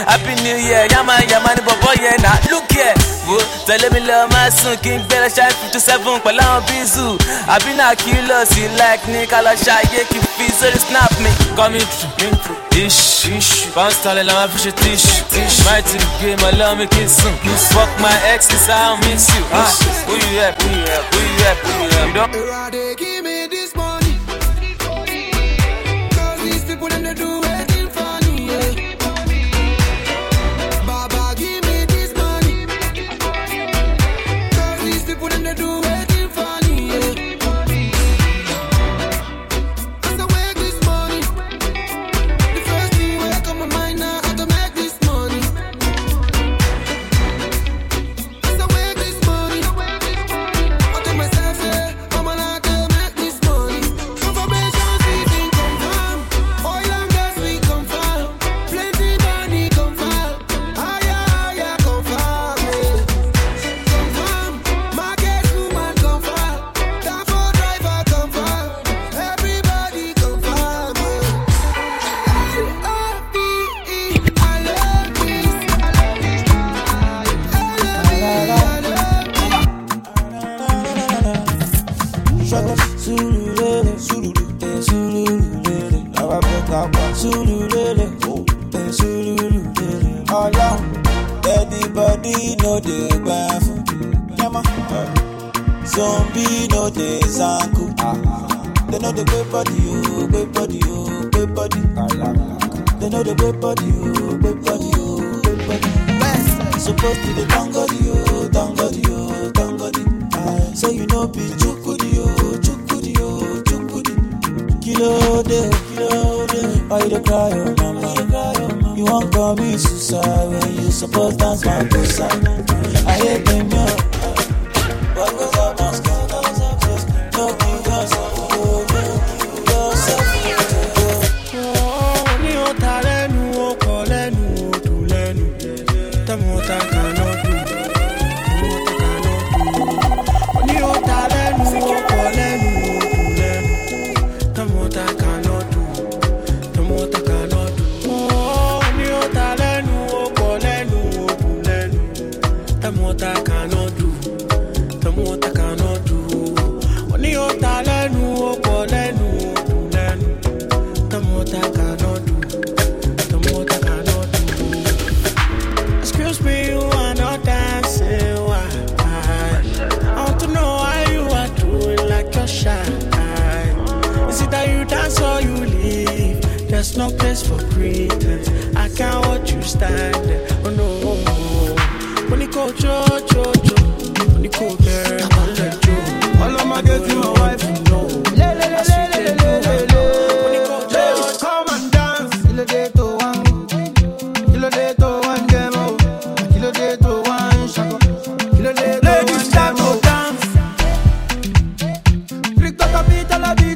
happy 0.05 0.35
new 0.43 0.57
year 0.57 0.85
yama 0.91 1.13
yama 1.31 1.49
ni 1.55 1.61
bọ̀bọ̀ 1.67 1.93
yẹn 2.03 2.21
na 2.21 2.31
look 2.51 2.71
here 2.71 2.93
wo 3.27 3.37
tẹ̀lé 3.67 3.87
mi 3.93 3.99
lọ 3.99 4.27
máa 4.33 4.49
sùn 4.57 4.75
kí 4.83 4.89
n 4.93 5.01
gbẹ́rẹ́ 5.09 5.33
ṣáà 5.35 5.49
fifty 5.59 5.79
seven 5.79 6.19
pẹ̀lú 6.25 6.41
àwọn 6.47 6.61
bízù 6.69 7.07
àbí 7.53 7.71
náà 7.79 7.95
kí 8.01 8.11
lọ 8.29 8.45
sí 8.51 8.61
like 8.79 9.05
ní 9.13 9.25
ká 9.31 9.41
lọ 9.41 9.53
ṣàyè 9.65 10.01
kí 10.11 10.17
n 10.21 10.25
fi 10.37 10.45
sórí 10.59 10.79
snap 10.87 11.11
mi. 11.23 11.29
coming 11.57 11.87
through 11.97 12.61
ish 12.85 13.25
ish 13.37 13.51
bounce 13.75 13.97
talent 14.03 14.27
la 14.29 14.33
ma 14.37 14.45
fi 14.51 14.57
ṣe 14.69 14.71
tish 14.81 15.05
tish 15.33 15.57
right 15.67 15.85
to 15.89 15.97
the 15.97 16.09
game 16.21 16.43
allow 16.53 16.75
me 16.79 16.85
kí 16.93 17.01
n 17.01 17.09
sùn 17.09 17.33
fuck 17.73 17.89
my 18.05 18.15
exes 18.33 18.69
I 18.69 18.77
don't 18.85 19.01
miss 19.09 19.25
you. 19.35 19.43
Ah, 19.51 19.71
who 20.05 20.13
you 20.13 20.39
help 20.41 20.55
who 20.61 20.69
you 20.77 20.85
help 20.93 21.05
who 21.13 21.19
you 21.25 21.43
help 21.45 21.59
who 21.65 21.71
you 21.81 21.89
help. 22.21 23.40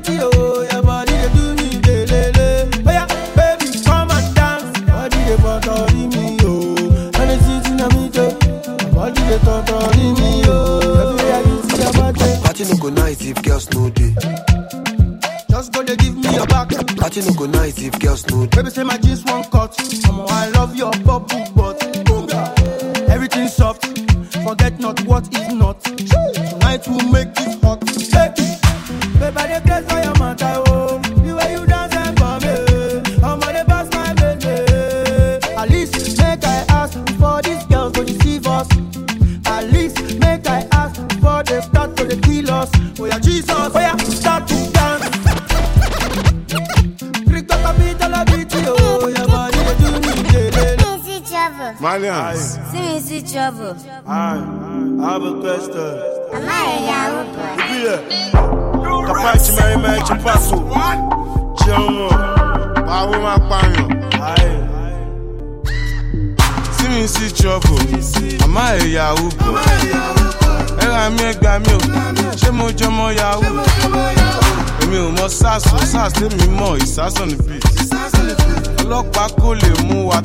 you. 0.10 0.35
mi 76.38 76.46
mọ̀ 76.60 76.78
ìsásọ 76.84 77.24
ní 77.30 77.36
bí. 77.46 77.56
ọlọ́pàá 78.82 79.28
kò 79.42 79.50
lè 79.62 79.70
mú 79.88 80.08
wa 80.10 80.18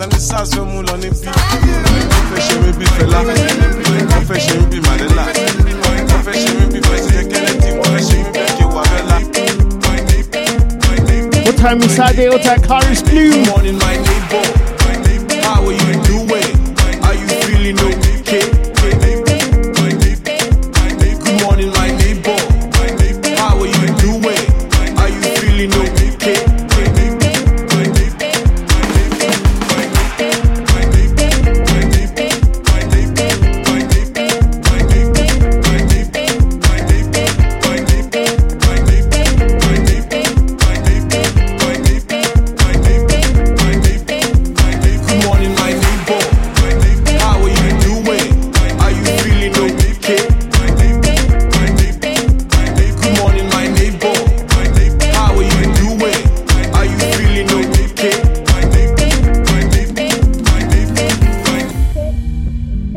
mú 0.70 0.78
lọ 0.88 0.94
fẹ́ 2.30 2.40
ṣe 2.46 2.54
mí 2.62 2.70
bí 2.78 2.86
fẹlá 2.96 3.20
fẹ́ 4.28 4.38
ṣe 4.44 4.54
mí 4.60 4.66
bí 4.70 4.78
fẹ́ 6.24 6.34
ṣe 6.44 6.50
mí 6.58 6.64
bí 6.72 6.80
ṣe 8.08 8.18
mí 8.28 8.30
bí. 8.32 8.40
What 11.46 11.56
time 11.56 11.80
is 11.82 11.96
Saturday? 11.96 12.28
What 12.28 12.42
time 12.42 12.60
car 12.62 12.82
is 12.92 13.02
blue? 13.02 13.30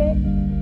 você. 0.04 0.53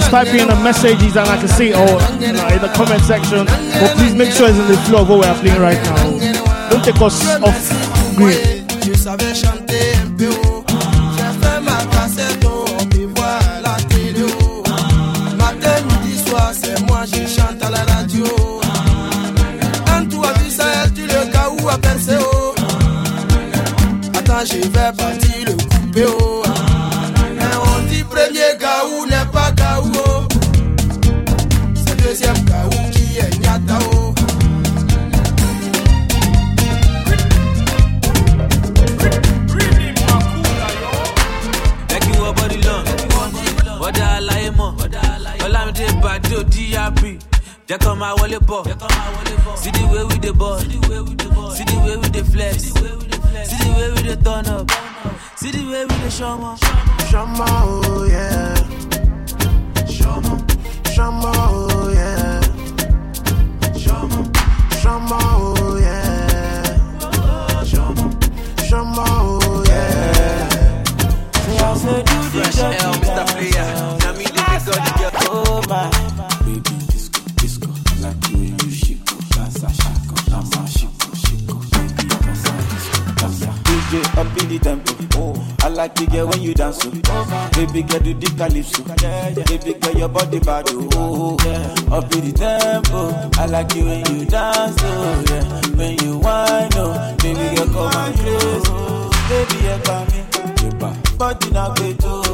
Just 0.00 0.12
type 0.12 0.28
in 0.28 0.48
the 0.48 0.56
messages 0.56 1.14
and 1.14 1.28
I 1.28 1.36
can 1.36 1.46
see 1.46 1.74
or 1.74 1.84
you 2.18 2.28
in 2.28 2.62
the 2.62 2.72
comment 2.74 3.02
section. 3.02 3.44
But 3.44 3.98
please 3.98 4.14
make 4.14 4.32
sure 4.32 4.48
it's 4.48 4.58
in 4.58 4.66
the 4.66 4.78
flow 4.88 5.02
of 5.02 5.10
what 5.10 5.20
we're 5.20 5.40
playing 5.42 5.60
right 5.60 5.76
now. 5.84 6.70
Don't 6.70 6.82
take 6.82 6.98
us 7.02 7.20
off 7.42 8.16
grid. 8.16 8.59
Baby 87.82 87.92
girl 87.92 88.00
do 88.00 88.14
the 88.14 88.28
calypso. 88.36 88.82
Baby 89.44 89.78
girl 89.78 89.96
your 89.96 90.08
body 90.08 90.38
bad. 90.40 90.66
Oh, 90.68 91.36
yeah. 91.44 91.96
Up 91.96 92.12
in 92.14 92.30
the 92.30 92.32
tempo. 92.32 93.30
I 93.40 93.46
like 93.46 93.74
you 93.74 93.84
when 93.84 94.04
you 94.06 94.24
dance. 94.26 94.76
Oh, 94.80 95.24
yeah. 95.28 95.76
When 95.76 95.98
you 96.04 96.18
whine. 96.18 96.70
Oh, 96.74 97.16
baby 97.22 97.56
girl 97.56 97.66
come 97.66 97.96
and 97.96 98.18
close. 98.18 98.64
Oh, 98.68 99.10
baby 99.28 99.56
yeah, 99.64 100.04
me. 100.04 100.20
Body 101.20 101.50
na 101.50 101.68
gbeto, 101.74 102.22
ah, 102.24 102.29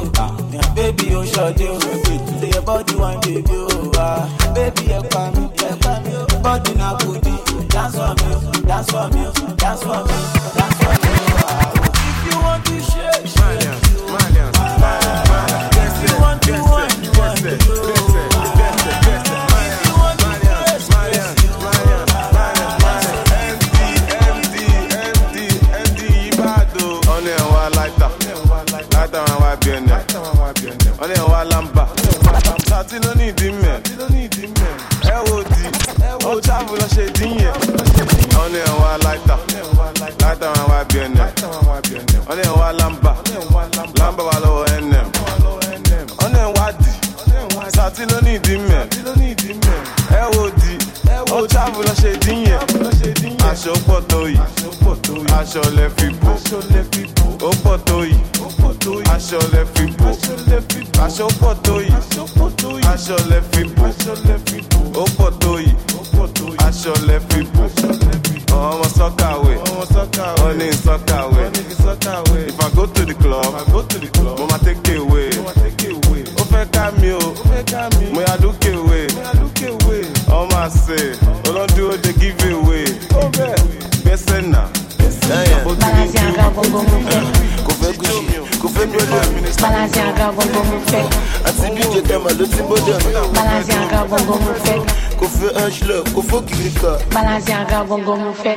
Bongo 97.85 98.15
mo 98.15 98.31
fẹ́. 98.43 98.55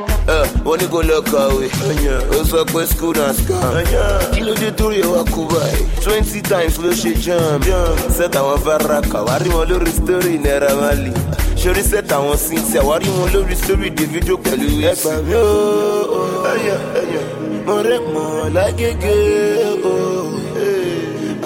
Wọ́n 0.65 0.77
ní 0.81 0.85
kò 0.93 0.99
lọ 1.09 1.17
kàwé. 1.31 1.65
Ó 2.39 2.43
sọ 2.49 2.65
pé 2.73 2.85
school 2.87 3.13
na 3.17 3.33
scam. 3.33 3.73
Kí 4.33 4.39
ló 4.41 4.53
dé 4.61 4.71
torí 4.71 5.01
ẹ̀ 5.01 5.07
wá 5.13 5.21
kú 5.33 5.41
báyìí? 5.51 5.85
Twenty 6.03 6.41
times 6.41 6.77
ló 6.79 6.89
ṣe 6.91 7.13
jam. 7.23 7.61
Set 8.17 8.33
àwọn 8.35 8.57
Varaka, 8.65 9.19
wá 9.27 9.37
rí 9.39 9.49
wọn 9.49 9.65
lórí 9.69 9.91
story 9.91 10.37
Naira 10.39 10.73
Marley. 10.75 11.13
Ṣorí 11.55 11.83
set 11.83 12.07
àwọn 12.11 12.37
Cynthia, 12.37 12.81
wá 12.81 12.97
rí 12.99 13.09
wọn 13.17 13.29
lórí 13.33 13.55
story 13.55 13.89
Davido 13.91 14.35
pẹ̀lú 14.37 14.67
ẹgbà 14.91 15.13
mi 15.25 15.33
mo 17.65 17.75
rẹ̀ 17.83 17.99
mọ̀ 18.13 18.49
lágége 18.55 19.15
o. 19.85 19.93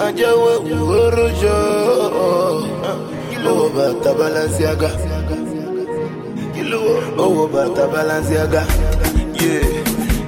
Ajẹ́wọ́ 0.06 0.54
ìwúrò 0.72 1.26
jọ. 1.40 1.56
Owó 3.48 3.66
bàtà 3.76 4.10
Balenciaga. 4.18 4.90
Owó 7.18 7.46
bàtà 7.48 7.86
Balenciaga. 7.92 8.62
Yeah, 9.40 9.84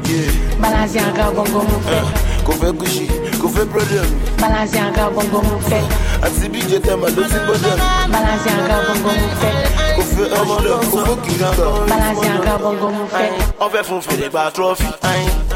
yeah. 0.08 0.32
Balenciaga 0.60 1.30
bongo 1.36 1.60
mo 1.68 1.78
fẹ́. 1.88 2.00
Ah, 2.00 2.06
kò 2.46 2.52
fẹ́ 2.60 2.72
Gucci, 2.78 3.06
kò 3.42 3.48
fẹ́ 3.54 3.66
Prada. 3.72 4.02
Balenciaga 4.40 5.04
bongo 5.14 5.38
mo 5.42 5.56
fẹ́. 5.68 5.82
Àti 6.24 6.48
bí 6.52 6.58
ìjẹ 6.60 6.78
tẹ́mà 6.86 7.06
ló 7.16 7.22
ti 7.30 7.38
ń 7.38 7.44
bọ́dọ̀ 7.48 7.74
mi. 7.76 8.12
Balenciaga 8.12 8.76
bongo 8.86 9.10
mo 9.20 9.28
fẹ́. 9.40 9.52
Kò 9.96 10.02
fẹ́ 10.12 10.26
Angela, 10.38 10.76
kò 10.92 10.98
fọ́ 11.06 11.16
Kìrìkà. 11.24 11.66
Balenciaga 11.90 12.54
bongo 12.62 12.88
mo 12.96 13.04
fẹ́. 13.14 13.28
wọ́n 13.60 13.70
fẹ́ 13.72 13.82
fún 13.88 14.00
fèrè 14.06 14.28
gba 14.32 14.42
trọ́fì. 14.56 14.88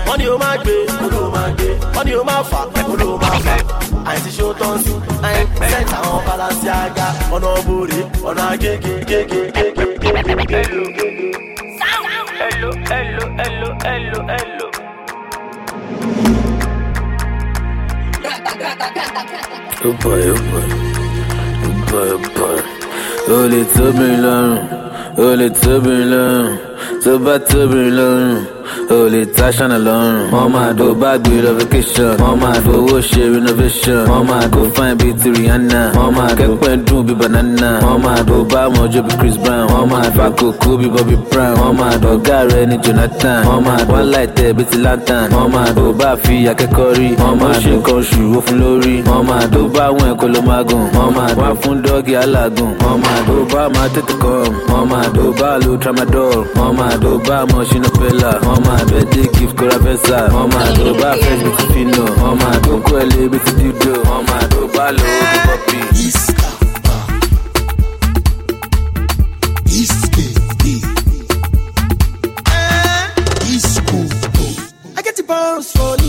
wọ́n 0.07 0.17
ní 0.19 0.27
o 0.29 0.39
máa 0.43 0.57
gbé 0.63 0.75
olú 1.05 1.21
máa 1.35 1.49
gbé 1.57 1.69
wọ́n 1.95 2.05
ní 2.07 2.13
o 2.21 2.25
máa 2.25 2.43
fà 2.51 2.61
olú 2.93 3.09
máa 3.23 3.39
fà. 3.45 3.55
Àìsí 4.11 4.31
ṣó 4.39 4.47
tán 4.61 4.75
sí 4.85 4.93
sẹ́ńtà 5.71 5.97
àwọn 6.07 6.21
Balenciaga 6.27 7.07
ọ̀nà 7.35 7.49
òbòrè 7.59 8.01
ọ̀nà 8.29 8.43
agége 8.53 8.93
gégé 9.09 9.41
gégé 9.57 9.85
gégé. 10.03 10.21
Hello, 12.41 12.71
hello, 12.91 13.25
hello, 13.39 13.69
hello, 13.87 14.19
hello. 14.33 14.67
Oh 19.85 19.93
boy, 20.03 20.23
oh 20.31 20.41
boy. 20.51 20.67
Oh 21.67 21.75
boy, 21.91 22.11
oh 22.17 22.21
boy. 22.37 22.59
Ó 23.35 23.39
lè 23.53 23.61
tó 23.75 23.85
mi 23.99 24.09
lọ́rùn, 24.25 24.59
ó 25.25 25.29
lè 25.41 25.49
tó 27.05 27.13
bá 27.25 27.35
tóbi 27.49 27.81
lọ́rùn 27.99 28.37
o 28.91 28.97
lè 29.13 29.23
ta 29.37 29.47
ṣáná 29.57 29.79
lọ́rùn. 29.87 30.17
wọ́n 30.33 30.49
máa 30.55 30.73
do 30.79 30.87
báàgbé 31.01 31.35
renovation 31.47 32.11
wọ́n 32.23 32.37
máa 32.43 32.59
do 32.65 32.73
owó 32.81 32.97
ṣe 33.11 33.23
renovation 33.35 34.01
wọ́n 34.11 34.25
máa 34.31 34.45
do 34.53 34.61
fine 34.75 34.95
bíi 35.01 35.13
ti 35.21 35.29
Rihanna 35.37 35.81
wọ́n 35.97 36.11
máa 36.17 36.33
kẹ́pẹ́ 36.39 36.75
dùn 36.87 37.01
bíi 37.07 37.17
banana 37.21 37.69
wọ́n 37.85 37.99
máa 38.05 38.21
do 38.29 38.37
báwọn 38.53 38.85
jó 38.93 39.01
bíi 39.07 39.17
Chris 39.21 39.37
Brown 39.45 39.67
wọ́n 39.73 39.87
máa 39.93 40.09
fa 40.17 40.27
kókó 40.39 40.71
bíi 40.81 40.91
Bobby 40.95 41.17
Brown 41.31 41.55
wọ́n 41.61 41.75
máa 41.81 41.95
do 42.03 42.09
ọ̀gá 42.17 42.39
rẹ̀ 42.53 42.67
ní 42.71 42.77
Jonathan 42.85 43.39
wọ́n 43.49 43.61
máa 43.67 43.81
do 43.89 43.93
one 43.99 44.07
light 44.15 44.37
ẹ̀ 44.47 44.53
bíi 44.57 44.65
ti 44.71 44.77
lantern 44.85 45.25
wọ́n 45.35 45.49
máa 45.55 45.71
do 45.77 45.85
bá 46.01 46.09
a 46.13 46.17
fi 46.23 46.35
akẹ́kọ̀ọ́ 46.53 46.95
rí 46.99 47.09
wọ́n 47.23 47.35
máa 47.43 47.55
ṣe 47.63 47.71
nǹkan 47.77 47.95
oṣù 48.01 48.23
ó 48.39 48.41
fún 48.47 48.57
lórí 48.63 48.95
wọ́n 49.09 49.23
máa 49.31 49.45
do 49.53 49.61
báwọn 49.75 50.07
ẹ̀kọ́ 50.13 50.29
ló 50.35 50.41
máa 50.49 50.63
gùn 50.69 50.85
wọ́n 50.97 51.11
máa 51.17 51.31
wá 51.41 51.49
fún 51.61 51.77
dọ́ọ̀gì 51.85 52.15
do 52.57 52.67
bá 53.53 53.61
a 53.67 53.69
máa 53.75 53.89
tètè 53.95 54.15
kọ́ 54.23 54.35
wọ́n 54.71 55.07
do 55.17 55.25
bá 55.41 55.49
a 55.57 55.59
lo 55.65 55.73
wọ́n 56.57 56.72
Mama 56.73 56.97
doba 56.97 57.47
machine 57.53 57.85
pela 58.01 58.41
Mama 58.41 58.83
birthday 58.87 59.29
gift 59.39 59.57
kora 59.59 59.79
fesa 59.85 60.29
Mama 60.33 60.61
doba 60.73 61.13
fresh 61.21 61.43
bit 61.45 61.61
fino 61.73 62.05
Mama 62.17 62.51
doko 62.65 62.99
ele 62.99 63.29
bit 63.29 63.45
dildo 63.59 63.93
Mama 64.05 64.39
doba 64.49 64.91
lo 64.97 65.05
papi 65.45 65.79
I 74.97 75.03
get 75.03 75.17
the 75.17 75.25
bounce 75.29 75.73
for 75.73 76.02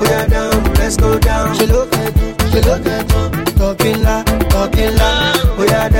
oh 0.00 0.04
yeah 0.04 0.26
down, 0.26 0.64
let's 0.74 0.96
go 0.96 1.18
down. 1.18 1.54
She 1.56 1.66
look 1.66 1.92
at 1.94 2.16
you, 2.16 2.34
she 2.50 2.60
look 2.62 2.86
at 2.86 3.04
you, 3.12 3.44
talking 3.56 4.02
la, 4.02 4.22
talking 4.50 4.94
la, 4.96 5.32
oh 5.58 5.66
yeah 5.68 5.88
down. 5.88 5.95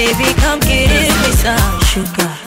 Baby, 0.00 0.32
come 0.40 0.58
get 0.60 0.88
it 0.90 1.12
some 1.34 1.80
sugar. 1.80 2.39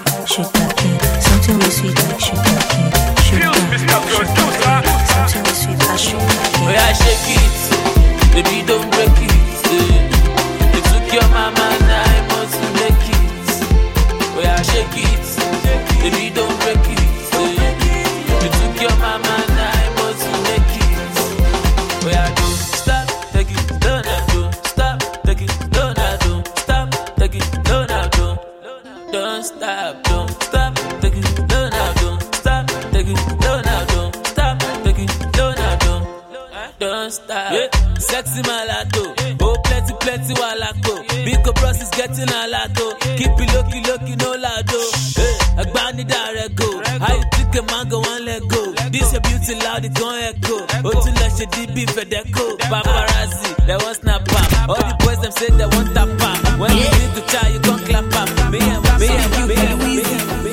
the 51.45 51.67
DB 51.67 51.89
for 51.89 52.05
their 52.05 52.23
cool. 52.31 52.57
Paparazzi, 52.57 53.65
they 53.65 53.75
want 53.75 53.97
snap 53.97 54.21
up. 54.21 54.69
All 54.69 54.75
the 54.75 54.95
boys 55.03 55.19
them 55.21 55.31
say 55.31 55.49
they 55.49 55.65
want 55.65 55.93
tap 55.93 56.09
up. 56.21 56.59
When 56.59 56.71
you 56.71 56.83
need 56.83 57.15
to 57.15 57.21
try, 57.27 57.49
you 57.49 57.59
can 57.59 57.79
clap 57.85 58.05
up. 58.15 58.51
Me 58.51 58.59
and 58.59 58.83
me 58.99 59.07
and 59.07 59.47
me 59.47 59.55
and 59.55 59.79
me 59.79 60.03
and 60.03 60.43
me. 60.43 60.51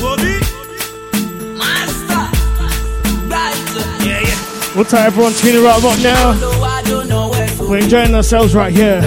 Bobby. 0.00 0.36
Master. 1.56 2.24
Right. 3.32 3.56
Yeah, 4.04 4.20
yeah. 4.20 5.06
Everyone 5.06 5.32
tuning 5.32 5.62
right 5.62 5.78
about 5.78 5.98
now? 6.02 6.34
We're 7.68 7.78
enjoying 7.78 8.14
ourselves 8.14 8.54
right 8.54 8.72
here. 8.72 9.00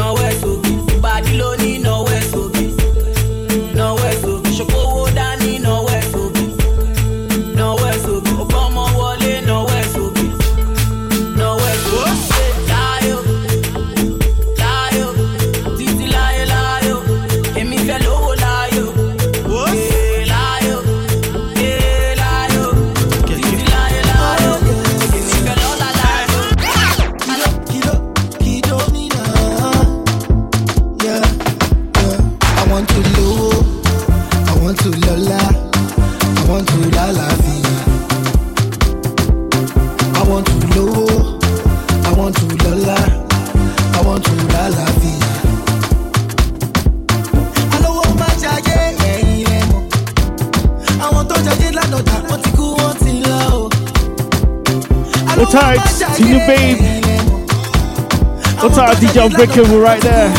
shout 58.87 59.03
out 59.03 59.03
DJ 59.03 59.25
Unbreakable 59.25 59.79
right 59.79 60.01
there. 60.01 60.29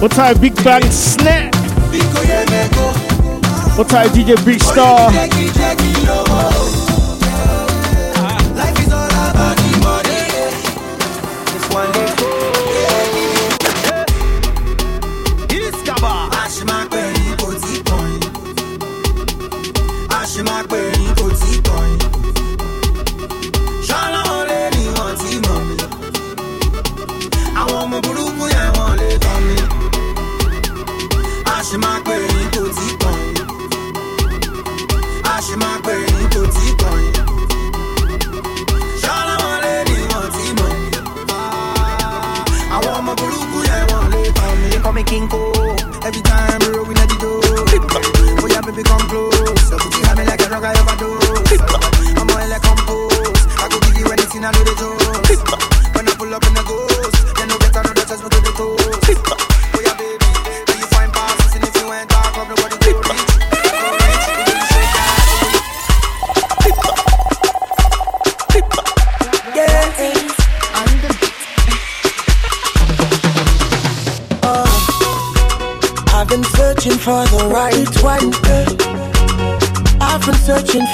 What 0.00 0.12
time 0.12 0.40
Big 0.40 0.54
Bang 0.62 0.88
Snap? 0.90 1.54
What 3.76 3.88
type 3.88 4.10
DJ 4.12 4.44
Big 4.44 4.60
Star? 4.60 5.10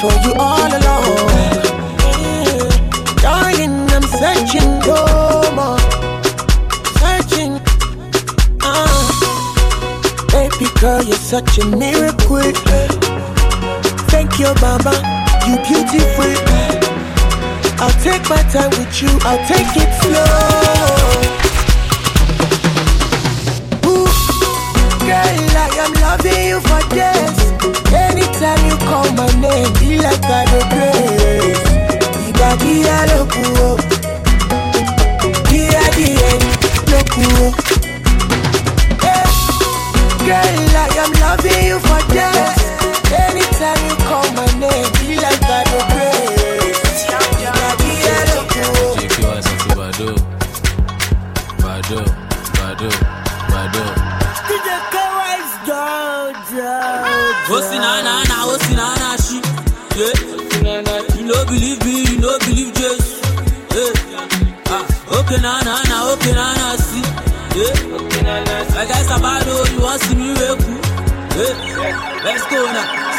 for 0.01 0.13
you 0.25 0.33
all 0.39 0.71
along, 0.79 1.05
Yeah. 2.13 2.69
Darling, 3.23 3.77
I'm 3.97 4.03
searching 4.21 4.71
no 4.89 5.01
more. 5.59 5.79
Searching. 7.01 7.53
Uh. 8.61 9.11
Baby 10.33 10.67
girl, 10.81 11.03
you're 11.03 11.17
such 11.35 11.59
a 11.59 11.65
miracle. 11.67 12.53
Thank 14.13 14.39
you, 14.41 14.51
mama, 14.61 14.95
You 15.47 15.57
beautiful. 15.69 16.35
I'll 17.83 17.97
take 18.03 18.25
my 18.31 18.43
time 18.55 18.71
with 18.79 19.03
you, 19.03 19.11
I'll 19.29 19.45
take 19.47 19.77
it 19.77 19.91
slow. 20.03 20.64
Okay, 65.35 65.43
na 65.43 65.59
na. 65.67 65.83
nah, 65.91 66.13
okay, 66.15 66.31
na 66.31 66.55
na. 66.55 66.77
see. 66.79 67.03
Yeah. 67.59 67.97
Okay, 67.99 68.23
nah, 68.23 68.39
nah. 68.47 68.63
See. 68.71 68.79
Like 68.79 68.91
I 68.95 69.03
said, 69.03 69.19
you 69.75 69.81
want 69.83 70.01
to 70.01 70.07
see 70.07 70.15
me, 70.15 70.31
yeah. 70.31 72.23
Let's 72.23 72.47
go 72.47 72.63
now. 72.71 73.14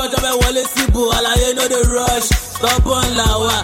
tọ́jọ́ 0.00 0.20
bẹ́ẹ̀ 0.24 0.38
wọlé 0.42 0.62
síbò 0.74 1.00
àlàyé 1.16 1.48
no 1.56 1.64
dey 1.72 1.84
rush. 1.94 2.28
Tọ́bọ̀n 2.62 3.06
làwà 3.18 3.54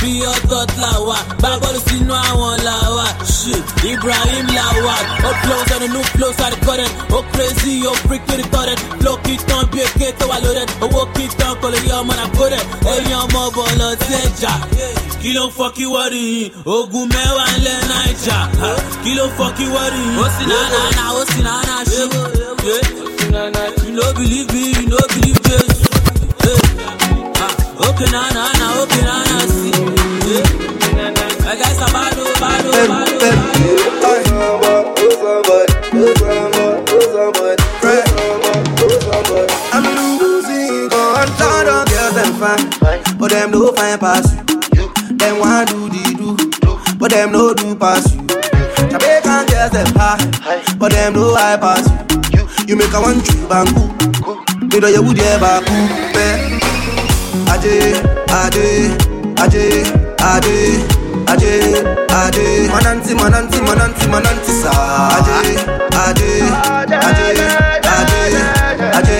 bí 0.00 0.10
ọ̀tọ̀t 0.34 0.70
làwà 0.82 1.16
gbàgbọ́dọ̀ 1.40 1.82
sínú 1.88 2.14
àwọn 2.28 2.54
làwà 2.68 3.06
Ibrahim 3.92 4.46
làwà 4.58 4.94
ó 5.28 5.30
flow 5.40 5.60
sẹ́nu 5.68 5.86
new 5.94 6.04
flow 6.12 6.32
sáré 6.38 6.56
kọ́rẹ́ 6.66 6.88
ó 7.16 7.18
crazy 7.32 7.72
ó 7.90 7.92
freak 8.04 8.22
pé 8.28 8.34
tọ́rẹ́ 8.54 8.76
í 9.32 9.36
tán 9.48 9.62
bí 9.70 9.78
eke 9.86 10.06
tó 10.18 10.24
wà 10.30 10.36
lórẹ́ 10.44 10.66
owó 10.84 11.00
kì 11.14 11.22
í 11.24 11.28
tán 11.38 11.52
kò 11.60 11.66
lè 11.72 11.78
yẹ 11.88 11.94
ọmọ 12.00 12.12
náà 12.18 12.28
kórẹ́ 12.38 12.62
ẹ̀yin 12.92 13.16
ọmọ 13.24 13.40
bọ̀ 13.56 13.68
lọ 13.80 13.88
sí 14.04 14.12
ẹja 14.24 14.52
kí 15.20 15.30
ló 15.36 15.42
ń 15.46 15.50
fọ 15.56 15.66
kí 15.76 15.84
wọ́ọ̀rì 15.94 16.20
yìí 16.32 16.44
ogun 16.74 17.06
mẹ́wàá 17.14 17.46
ńlẹ̀ 17.58 17.78
naija 17.90 18.38
kí 19.02 19.10
ló 19.18 19.24
ń 19.28 19.30
fọ 19.38 19.46
kí 19.56 19.64
wọ́ọ̀rì 19.74 20.00
yìí 20.06 20.18
ó 20.24 20.26
sì 20.36 20.44
náà 20.50 20.64
náà 20.98 21.08
ó 21.20 21.22
sì 21.30 21.40
you 23.86 23.92
no 23.98 24.06
believe 24.18 24.48
me 24.54 24.62
you 24.76 24.86
no 24.92 24.98
believe 25.12 25.40
me 25.44 25.45
okay, 27.96 28.10
na 28.12 28.28
na 28.36 28.44
na, 28.60 28.66
okay, 28.82 29.02
na 29.02 29.16
na, 29.24 29.38
see. 29.48 29.72
Yeah. 30.28 30.44
I 31.48 31.54
guess 31.56 31.80
I'm 31.80 31.92
bad, 31.92 32.14
oh, 32.18 32.34
bad, 32.40 32.64
oh, 32.66 32.72
bad, 32.88 33.08
oh, 33.12 33.18
bad. 33.20 34.46
I'm 39.72 39.84
losing 40.18 40.88
control 40.88 41.68
of 41.68 41.88
girls 41.88 42.14
them 42.14 42.32
fine, 42.40 43.18
but 43.18 43.30
them 43.30 43.50
no 43.50 43.72
fine 43.72 43.98
pass 43.98 44.32
you. 44.74 44.88
Them 45.16 45.38
want 45.40 45.68
do 45.68 45.88
the 45.88 46.14
do, 46.16 46.96
but 46.98 47.10
them 47.10 47.32
no 47.32 47.52
do 47.54 47.74
pass 47.76 48.14
you. 48.14 48.22
Jamaican 48.88 49.46
girls 49.46 49.72
them 49.72 49.86
high, 49.96 50.76
but 50.78 50.92
them 50.92 51.14
no 51.14 51.34
high 51.34 51.56
pass 51.56 51.88
you. 52.32 52.46
You 52.68 52.76
make 52.76 52.92
a 52.92 53.00
one 53.00 53.20
true 53.22 53.48
bamboo, 53.48 53.88
they 54.68 54.80
do 54.80 54.88
your 54.88 55.02
wood 55.02 55.18
yeah 55.18 55.38
back, 55.38 55.64
Ade, 57.56 57.96
Ade, 58.28 58.92
Ade, 59.40 59.64
Ade, 60.20 60.84
Ade, 61.26 61.54
Ade. 62.12 62.68
Mananti, 62.68 63.14
mananti, 63.14 63.60
mananti, 63.64 64.06
mananti 64.12 64.52
sa. 64.60 64.72
Ade, 65.16 65.56
Ade, 66.04 66.44
Ade, 66.92 67.28
Ade, 67.96 68.20
Ade, 68.92 69.18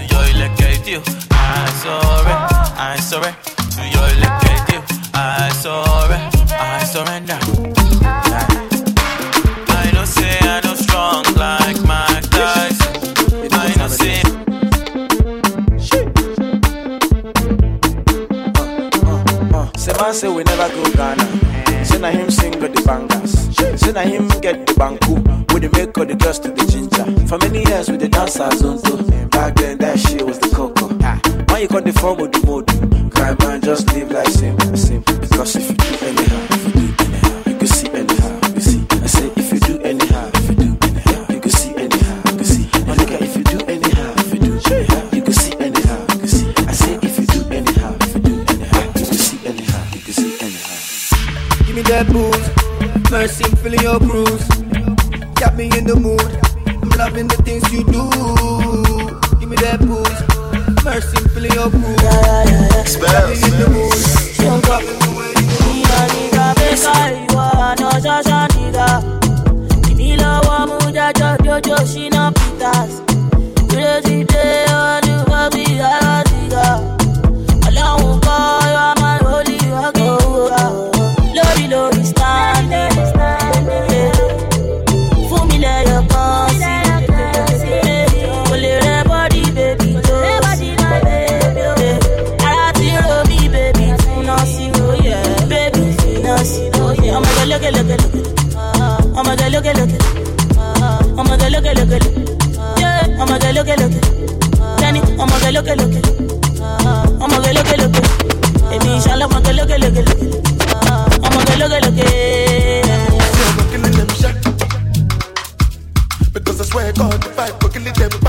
really 117.84 118.10
them. 118.10 118.23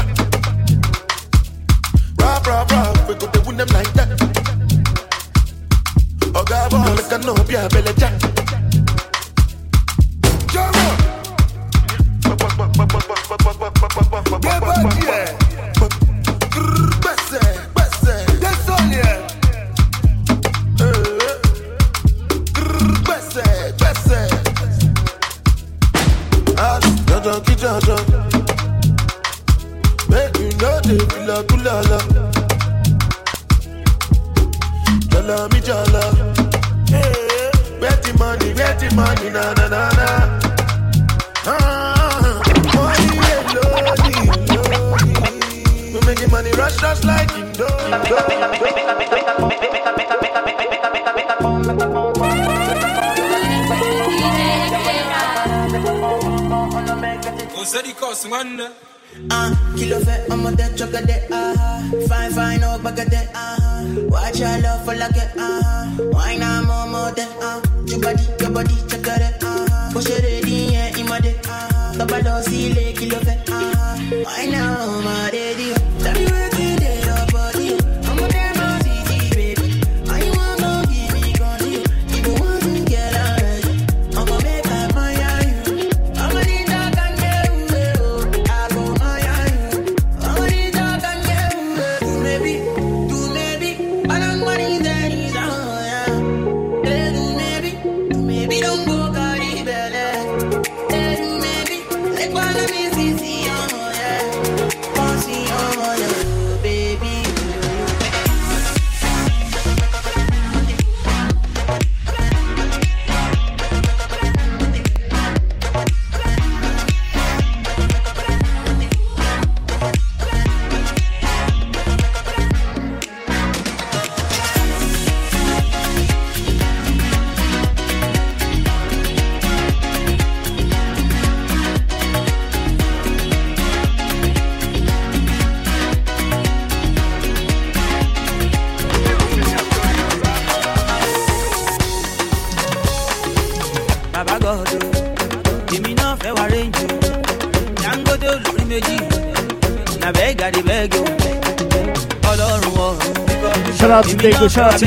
out 153.94 154.04
today. 154.08 154.32
Shout 154.32 154.58
out 154.58 154.78
to 154.80 154.86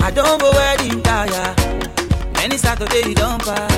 I 0.00 0.10
don't 0.10 0.38
go. 0.38 0.50
Many 2.34 2.58
Saturday 2.58 3.08
you 3.08 3.14
don't 3.14 3.42
pass, 3.42 3.72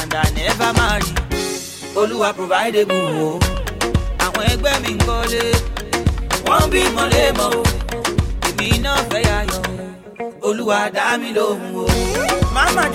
and 0.00 0.14
I 0.14 0.30
never 0.34 0.72
marry. 0.72 1.04
Olúwa 1.94 2.32
provide 2.34 2.74
a 2.76 2.84
Olúwa 10.40 10.90
dá. 10.90 11.18
Màmá. 12.52 12.92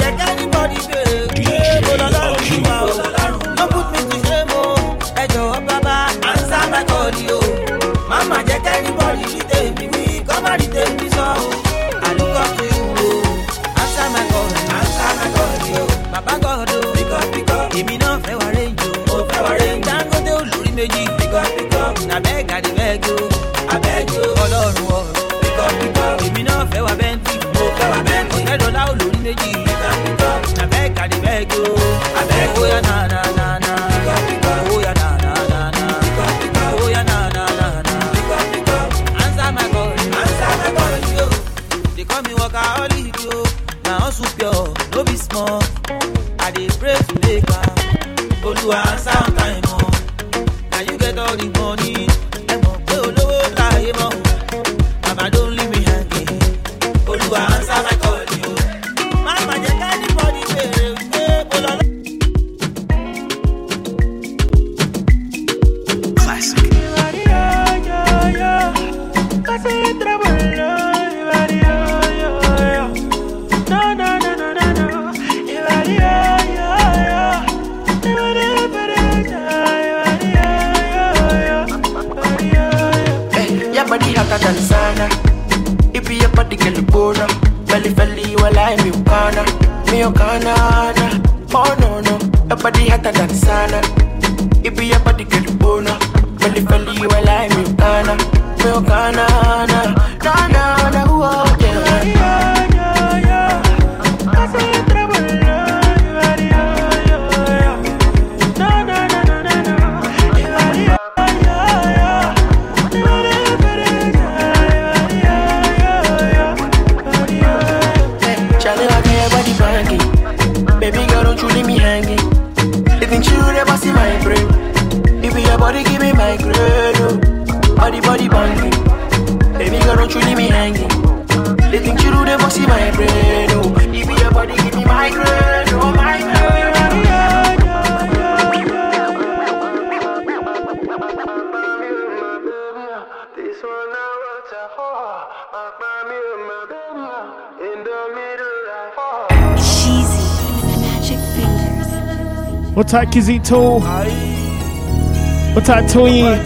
What 152.88 152.94
What's 152.94 153.06
up, 153.08 153.14
Kizzy 153.14 153.40
Tool? 153.40 153.80
What's 153.82 155.68
up, 155.68 155.84
Toyin? 155.92 156.40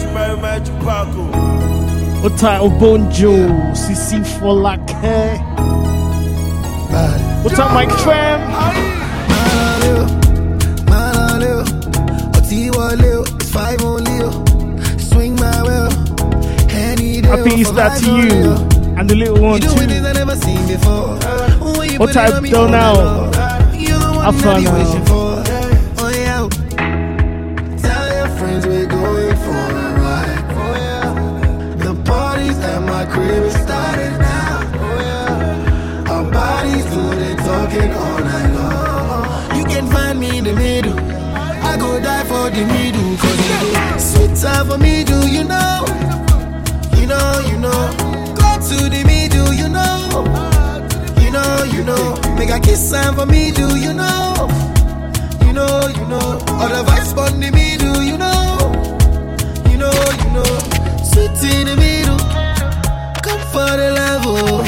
What's 2.20 2.42
up, 2.42 2.62
Obonjo? 2.62 3.46
Oh, 3.46 3.72
CC 3.76 4.26
for 4.40 4.52
Lake. 4.52 4.80
What's 7.44 7.60
up, 7.60 7.70
Mike 7.72 7.96
Tram? 7.98 8.40
it's 17.60 17.70
that 17.70 18.00
to 18.00 18.10
you 18.10 18.56
and 18.98 19.08
the 19.08 19.14
little 19.14 19.40
one 19.40 19.60
too. 19.60 19.68
What 22.00 22.12
type 22.12 22.42
now? 22.42 23.30
I 24.24 24.32
fun 24.32 24.66
out. 24.66 25.21
the 42.54 42.64
middle 42.66 43.16
Cause 43.16 43.40
you 43.48 43.98
sweet 43.98 44.36
time 44.40 44.66
for 44.68 44.78
me 44.78 45.04
do 45.04 45.26
you 45.28 45.44
know? 45.44 45.84
You 46.98 47.06
know, 47.06 47.40
you 47.48 47.58
know. 47.58 47.82
Go 48.36 48.48
to 48.68 48.88
the 48.88 49.02
middle 49.06 49.52
you 49.52 49.68
know. 49.68 50.24
You 51.22 51.30
know, 51.30 51.64
you 51.74 51.82
know. 51.84 52.16
Make 52.36 52.50
a 52.50 52.60
kiss 52.60 52.90
time 52.90 53.14
for 53.14 53.26
me 53.26 53.50
do 53.52 53.76
you 53.78 53.92
know? 53.92 54.48
You 55.46 55.52
know, 55.52 55.88
you 55.88 56.06
know. 56.06 56.38
All 56.60 56.68
the 56.68 56.82
vibes 56.86 57.16
on 57.16 57.40
the 57.40 57.50
middle 57.50 58.02
you 58.02 58.18
know. 58.18 58.58
You 59.70 59.78
know, 59.78 59.92
you 60.22 60.30
know. 60.36 60.52
Sweet 61.02 61.42
in 61.52 61.66
the 61.66 61.76
middle. 61.76 62.18
Come 63.22 63.40
for 63.52 63.76
the 63.76 63.90
level 63.94 64.36
oh. 64.36 64.61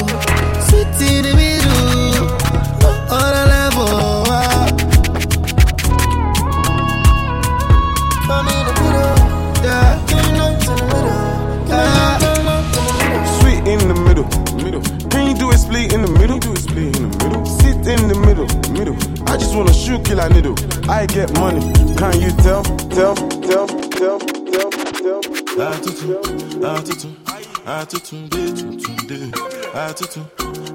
just 19.55 19.57
wanna 19.57 19.73
shoot 19.73 20.05
kill 20.05 20.19
a 20.21 20.29
needle. 20.31 20.55
I 20.91 21.07
get 21.07 21.33
money, 21.39 21.61
can 21.97 22.21
you 22.21 22.31
tell, 22.43 22.63
tell, 22.91 23.15
tell, 23.15 23.67
tell, 23.69 24.19
tell, 24.19 24.71
tell? 24.71 25.21
Attitude, 25.63 26.65
attitude, 26.65 27.17
attitude, 27.65 28.31
day 28.31 28.49
to 28.51 28.77
today. 28.77 29.31
Attitude, 29.75 30.27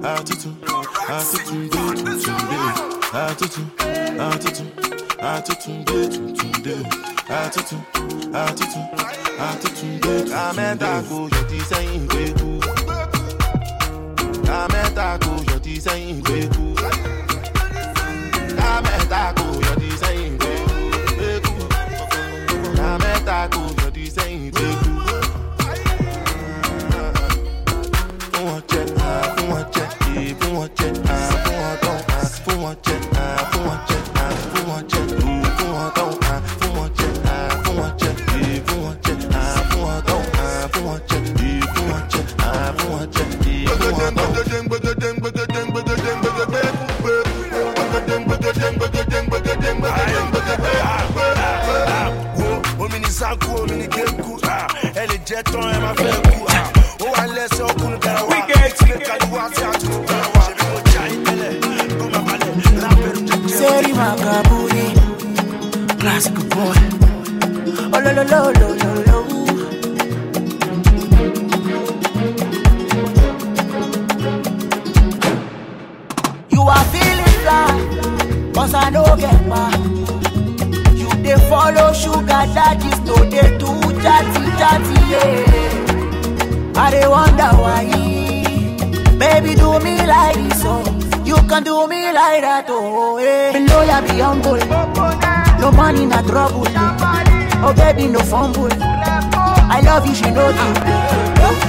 attitude, 0.04 0.56
attitude, 1.10 1.72
day 1.72 1.90
to 1.96 2.06
today. 2.24 2.68
Attitude, 3.14 3.70
attitude, 4.20 4.72
attitude, 5.20 5.86
day 5.86 6.10
to 6.10 6.34
today. 6.34 6.84
Attitude, 7.30 7.84
attitude, 8.34 8.90
attitude, 9.40 10.02
day 10.02 10.22
to 10.22 10.30
today. 10.30 10.34
Amẹ́ta 10.46 10.92
kò 11.10 11.18
yọ 11.34 11.42
ti 11.50 11.60
sẹ́yìn 11.70 12.08
gbé 12.08 12.24
kú. 12.40 12.50
Amẹ́ta 14.62 15.08
kò 15.24 15.32
yọ 15.50 15.58
ti 15.64 15.74
sẹ́yìn 15.86 16.22
gbé 16.24 16.38
kú. 16.56 16.70
Taco, 19.10 19.60
your 19.60 19.76
design. 19.78 20.49
Ẹ 55.40 55.42
lè 55.42 55.48
jẹ 55.48 55.52
tán 55.54 55.74
ẹ 55.76 55.80
má 55.86 55.92
fẹ́ 56.00 56.14
kú 56.26 57.06
ó 57.06 57.08
wà 57.14 57.24
lẹ́sẹ̀ 57.36 57.64
ọkùnrin 57.70 58.00
wa 58.30 58.38
tilẹ̀ 58.78 59.00
kàlíwá 59.08 59.44
sí 59.56 59.62
àtúntò 59.72 60.00
tẹ̀lé 60.08 60.28
wa 60.36 60.42
ṣèbí 60.46 60.64
mo 60.72 60.80
já 60.94 61.04
ìtẹ́lẹ̀ 61.16 61.52
kó 62.00 62.06
má 62.14 62.20
balẹ̀ 62.28 62.54
lábẹ́rù 62.82 63.20
jẹjẹrẹ. 63.28 63.58
Seri 63.58 63.92
Makaburi, 64.00 64.88
classic 66.00 66.38
boy. 66.54 66.78
Oh 67.96 68.00
lo 68.04 68.12
lo 68.18 68.24
lo 68.32 68.40
lo 68.60 68.68
lo 68.82 68.92
lo. 69.08 69.18
You 76.52 76.62
are 76.64 76.86
feeling 76.86 77.34
fly, 77.44 78.52
cause 78.54 78.74
I 78.74 78.90
no 78.90 79.04
get 79.18 79.40
back. 79.50 79.80
You 81.00 81.10
dey 81.24 81.38
follow 81.50 81.94
sugar 81.94 82.44
daddies, 82.56 83.00
no 83.08 83.16
dey 83.30 83.58
do 83.58 83.79
chatty 84.04 84.44
chatty, 84.60 84.96
yeah. 85.12 86.74
I 86.76 86.92
dey 86.92 87.08
wonder 87.08 87.52
why. 87.62 87.86
Baby, 89.20 89.56
do 89.56 89.80
me 89.80 89.98
like 90.06 90.36
this, 90.36 90.64
oh. 90.66 90.84
You 91.26 91.36
can 91.48 91.64
do 91.64 91.88
me 91.88 92.12
like 92.12 92.42
that, 92.42 92.66
oh. 92.70 93.18
Yeah. 93.20 93.52
Below 93.54 93.82
ya 93.84 94.02
be 94.02 94.20
humble. 94.20 94.60
No 95.60 95.72
money, 95.72 96.06
na 96.06 96.22
trouble. 96.22 96.66
Oh, 97.62 97.74
baby, 97.76 98.08
no 98.08 98.20
fumble. 98.20 98.70
I 98.72 99.82
love 99.84 100.06
you, 100.08 100.16
she 100.16 100.32
know 100.32 100.50
you. 100.50 100.74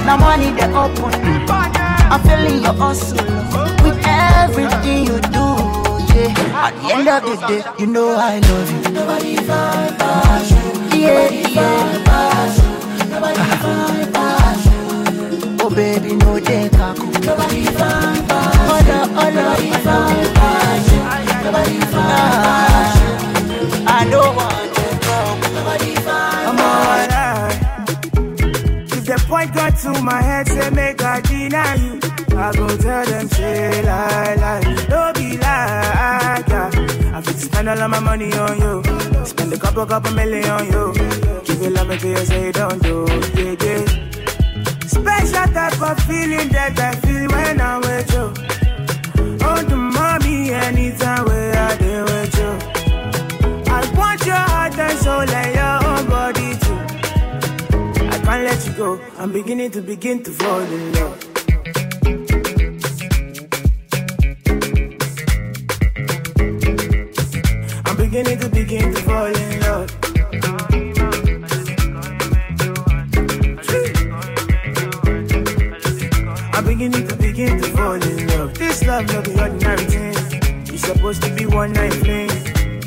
Now 0.05 0.17
money, 0.17 0.51
they 0.51 0.65
open. 0.73 1.13
I'm 2.11 2.19
feeling 2.23 2.63
your 2.63 2.73
hustle 2.73 3.17
with 3.83 3.99
everything 4.07 5.05
you 5.07 5.19
do. 5.19 5.45
Yeah. 6.11 6.33
At 6.55 6.73
the 6.81 6.93
end 6.93 7.07
of 7.07 7.23
the 7.23 7.47
day, 7.47 7.63
you 7.79 7.87
know 7.87 8.15
I 8.17 8.39
love 8.39 8.71
you. 8.71 8.91
Nobody 8.93 9.35
find 9.37 10.49
you. 10.49 10.99
Yeah, 10.99 11.29
yeah. 11.29 12.00
Baby, 15.75 16.15
no 16.15 16.39
day 16.39 16.69
kaku. 16.69 17.05
Nobody 17.25 17.59
you. 17.61 17.69
Oh 17.71 18.79
no, 18.87 18.97
oh 19.19 19.29
nobody 19.35 19.65
you. 19.67 19.73
Nobody 21.43 21.75
you. 21.75 21.89
I 23.87 24.07
don't 24.09 24.35
want 24.35 24.75
to 24.75 24.85
come. 25.05 25.39
Nobody 25.55 25.95
find 25.95 26.47
I'm 26.49 26.59
alright. 26.59 27.57
If 28.93 29.05
the 29.05 29.17
point 29.27 29.53
got 29.53 29.75
to 29.77 30.01
my 30.01 30.21
head, 30.21 30.47
say 30.47 30.69
make 30.71 31.01
I 31.03 31.21
deny 31.21 31.75
you. 31.75 31.99
I 32.37 32.51
go 32.53 32.67
tell 32.77 33.05
them, 33.05 33.27
say 33.29 33.81
lie, 33.83 34.35
lie. 34.35 34.61
Don't 34.89 35.15
be 35.15 35.37
like, 35.37 36.47
yeah. 36.47 36.69
I 37.13 37.21
fit 37.21 37.37
spend 37.37 37.69
all 37.69 37.77
of 37.79 37.89
my 37.91 37.99
money 37.99 38.31
on 38.33 38.57
you. 38.59 38.83
Spend 39.25 39.53
a 39.53 39.57
couple, 39.57 39.85
couple 39.85 40.11
million 40.13 40.49
on 40.49 40.65
you. 40.65 40.93
Give 41.43 41.61
it 41.61 41.71
love 41.73 41.89
until 41.89 42.09
you 42.11 42.25
say 42.25 42.51
don't 42.51 42.81
do, 42.81 43.00
I'm 59.21 59.31
beginning 59.31 59.69
to 59.69 59.83
begin 59.83 60.23
to 60.23 60.31
fall 60.31 60.61
in 60.61 60.93
love. 60.93 61.13
I'm 67.85 67.97
beginning 67.97 68.39
to 68.39 68.49
begin 68.49 68.95
to 68.95 69.01
fall 69.03 69.25
in 69.27 69.59
love. 69.61 69.91
I'm 76.55 76.65
beginning 76.65 77.07
to 77.07 77.15
begin 77.17 77.61
to 77.61 77.69
fall 77.77 78.01
in 78.01 78.27
love. 78.27 78.55
This 78.55 78.83
love 78.87 79.05
no 79.05 79.21
be 79.21 79.39
ordinary 79.39 79.83
thing. 79.85 80.65
You 80.65 80.79
supposed 80.79 81.21
to 81.21 81.29
be 81.35 81.45
one 81.45 81.73
night. 81.73 81.91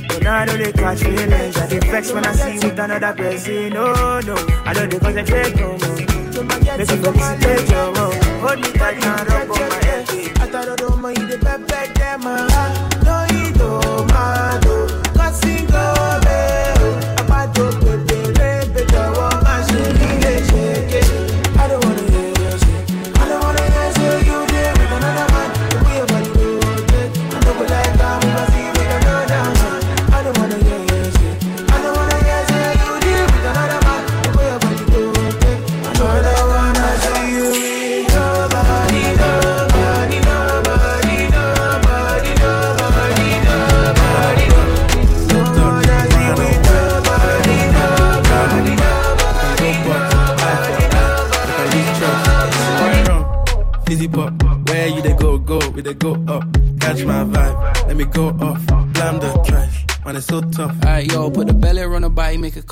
But 0.09 0.23
now 0.25 0.35
I 0.35 0.45
know 0.47 0.57
they 0.57 0.73
catch 0.73 0.99
feelings. 0.99 1.57
I 1.59 1.69
get 1.69 1.85
vexed 1.85 2.13
when 2.13 2.27
I 2.27 2.33
see 2.33 2.55
with 2.55 2.77
another 2.77 3.15
person. 3.15 3.73
No, 3.73 4.19
no, 4.19 4.35
I 4.65 4.73
know 4.73 4.87
they 4.89 4.99
concentrate 4.99 5.61
oh, 5.61 5.77
no 5.77 5.79
more. 5.79 6.14
Make 6.47 6.79
you 6.79 6.87
felicitate 6.87 7.71
your 7.71 7.99
own. 7.99 8.15
Hold 8.41 8.61
me 8.61 8.73
tight 8.73 9.05
and 9.05 9.34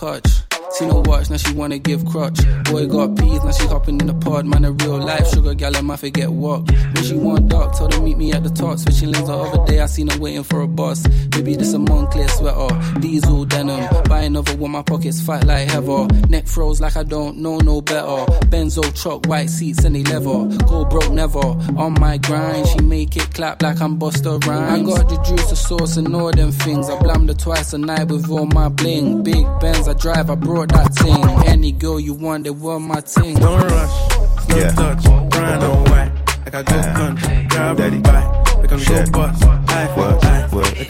See 0.02 0.84
no 0.84 1.00
watch, 1.06 1.30
now 1.30 1.36
she 1.36 1.54
wanna 1.54 1.78
give 1.78 2.04
crutch. 2.06 2.40
Boy 2.64 2.88
got 2.88 3.16
peas, 3.16 3.44
now 3.44 3.52
she 3.52 3.68
hopping 3.68 4.00
in 4.00 4.08
the 4.08 4.14
pod. 4.14 4.46
Man, 4.46 4.64
a 4.64 4.72
real 4.72 4.98
life 4.98 5.28
sugar 5.28 5.54
gal, 5.54 5.76
I 5.76 5.80
might 5.80 6.12
get 6.12 6.32
walk. 6.32 6.66
When 6.66 7.04
she 7.04 7.14
want 7.14 7.48
dark, 7.48 7.76
told 7.76 7.94
her 7.94 8.02
meet 8.02 8.18
me 8.18 8.32
at 8.32 8.42
the 8.42 8.50
top. 8.50 8.80
Switching 8.80 9.12
lanes 9.12 9.28
the 9.28 9.32
other 9.32 9.64
day, 9.64 9.78
I 9.78 9.86
seen 9.86 10.08
her 10.08 10.18
waiting 10.18 10.42
for 10.42 10.62
a 10.62 10.66
bus. 10.66 11.06
Maybe 11.34 11.54
this 11.56 11.72
a 11.74 11.78
Moncler 11.78 12.28
sweater, 12.30 13.00
diesel 13.00 13.44
denim. 13.44 13.88
Buy 14.08 14.20
another 14.22 14.56
one, 14.56 14.72
my 14.72 14.82
pockets 14.82 15.20
fight 15.20 15.44
like 15.44 15.68
heather. 15.70 16.06
Neck 16.28 16.46
froze 16.46 16.80
like 16.80 16.96
I 16.96 17.02
don't 17.02 17.38
know 17.38 17.58
no 17.58 17.80
better. 17.80 18.24
Benzo 18.50 18.82
truck, 19.00 19.26
white 19.26 19.48
seats, 19.50 19.84
and 19.84 19.94
they 19.96 20.02
leather. 20.04 20.56
Go 20.66 20.84
broke 20.84 21.10
never. 21.12 21.38
On 21.38 21.94
my 21.98 22.18
grind, 22.18 22.66
she 22.68 22.80
make 22.80 23.16
it 23.16 23.32
clap 23.34 23.62
like 23.62 23.80
I'm 23.80 23.98
Busta 23.98 24.44
Rhymes. 24.46 24.88
I 24.88 24.96
got 24.96 25.08
the 25.08 25.16
juice, 25.22 25.48
the 25.50 25.56
sauce, 25.56 25.96
and 25.96 26.14
all 26.14 26.30
them 26.30 26.52
things. 26.52 26.88
I 26.88 26.98
blammed 27.00 27.28
her 27.28 27.34
twice 27.34 27.72
a 27.72 27.78
night 27.78 28.08
with 28.08 28.30
all 28.30 28.46
my 28.46 28.68
bling. 28.68 29.22
Big 29.22 29.44
Benz, 29.60 29.88
I 29.88 29.94
drive, 29.94 30.30
I 30.30 30.34
brought 30.34 30.68
that 30.70 30.94
thing. 30.94 31.48
Any 31.48 31.72
girl 31.72 31.98
you 31.98 32.14
want, 32.14 32.44
they 32.44 32.50
want 32.50 32.84
my 32.84 33.00
thing. 33.00 33.36
Don't 33.36 33.62
rush, 33.62 34.12
slow 34.46 34.56
Yeah. 34.58 34.70
touch, 34.72 35.04
grind 35.32 35.62
on 35.62 35.84
white. 35.90 36.12
Like 36.44 36.54
I 36.54 36.62
go 36.62 36.82
country, 36.98 37.46
grab 37.48 37.80
a 37.80 37.90
bite. 38.00 38.58
We 38.62 38.68
can 38.68 38.78
go 38.78 39.10
bust, 39.12 39.42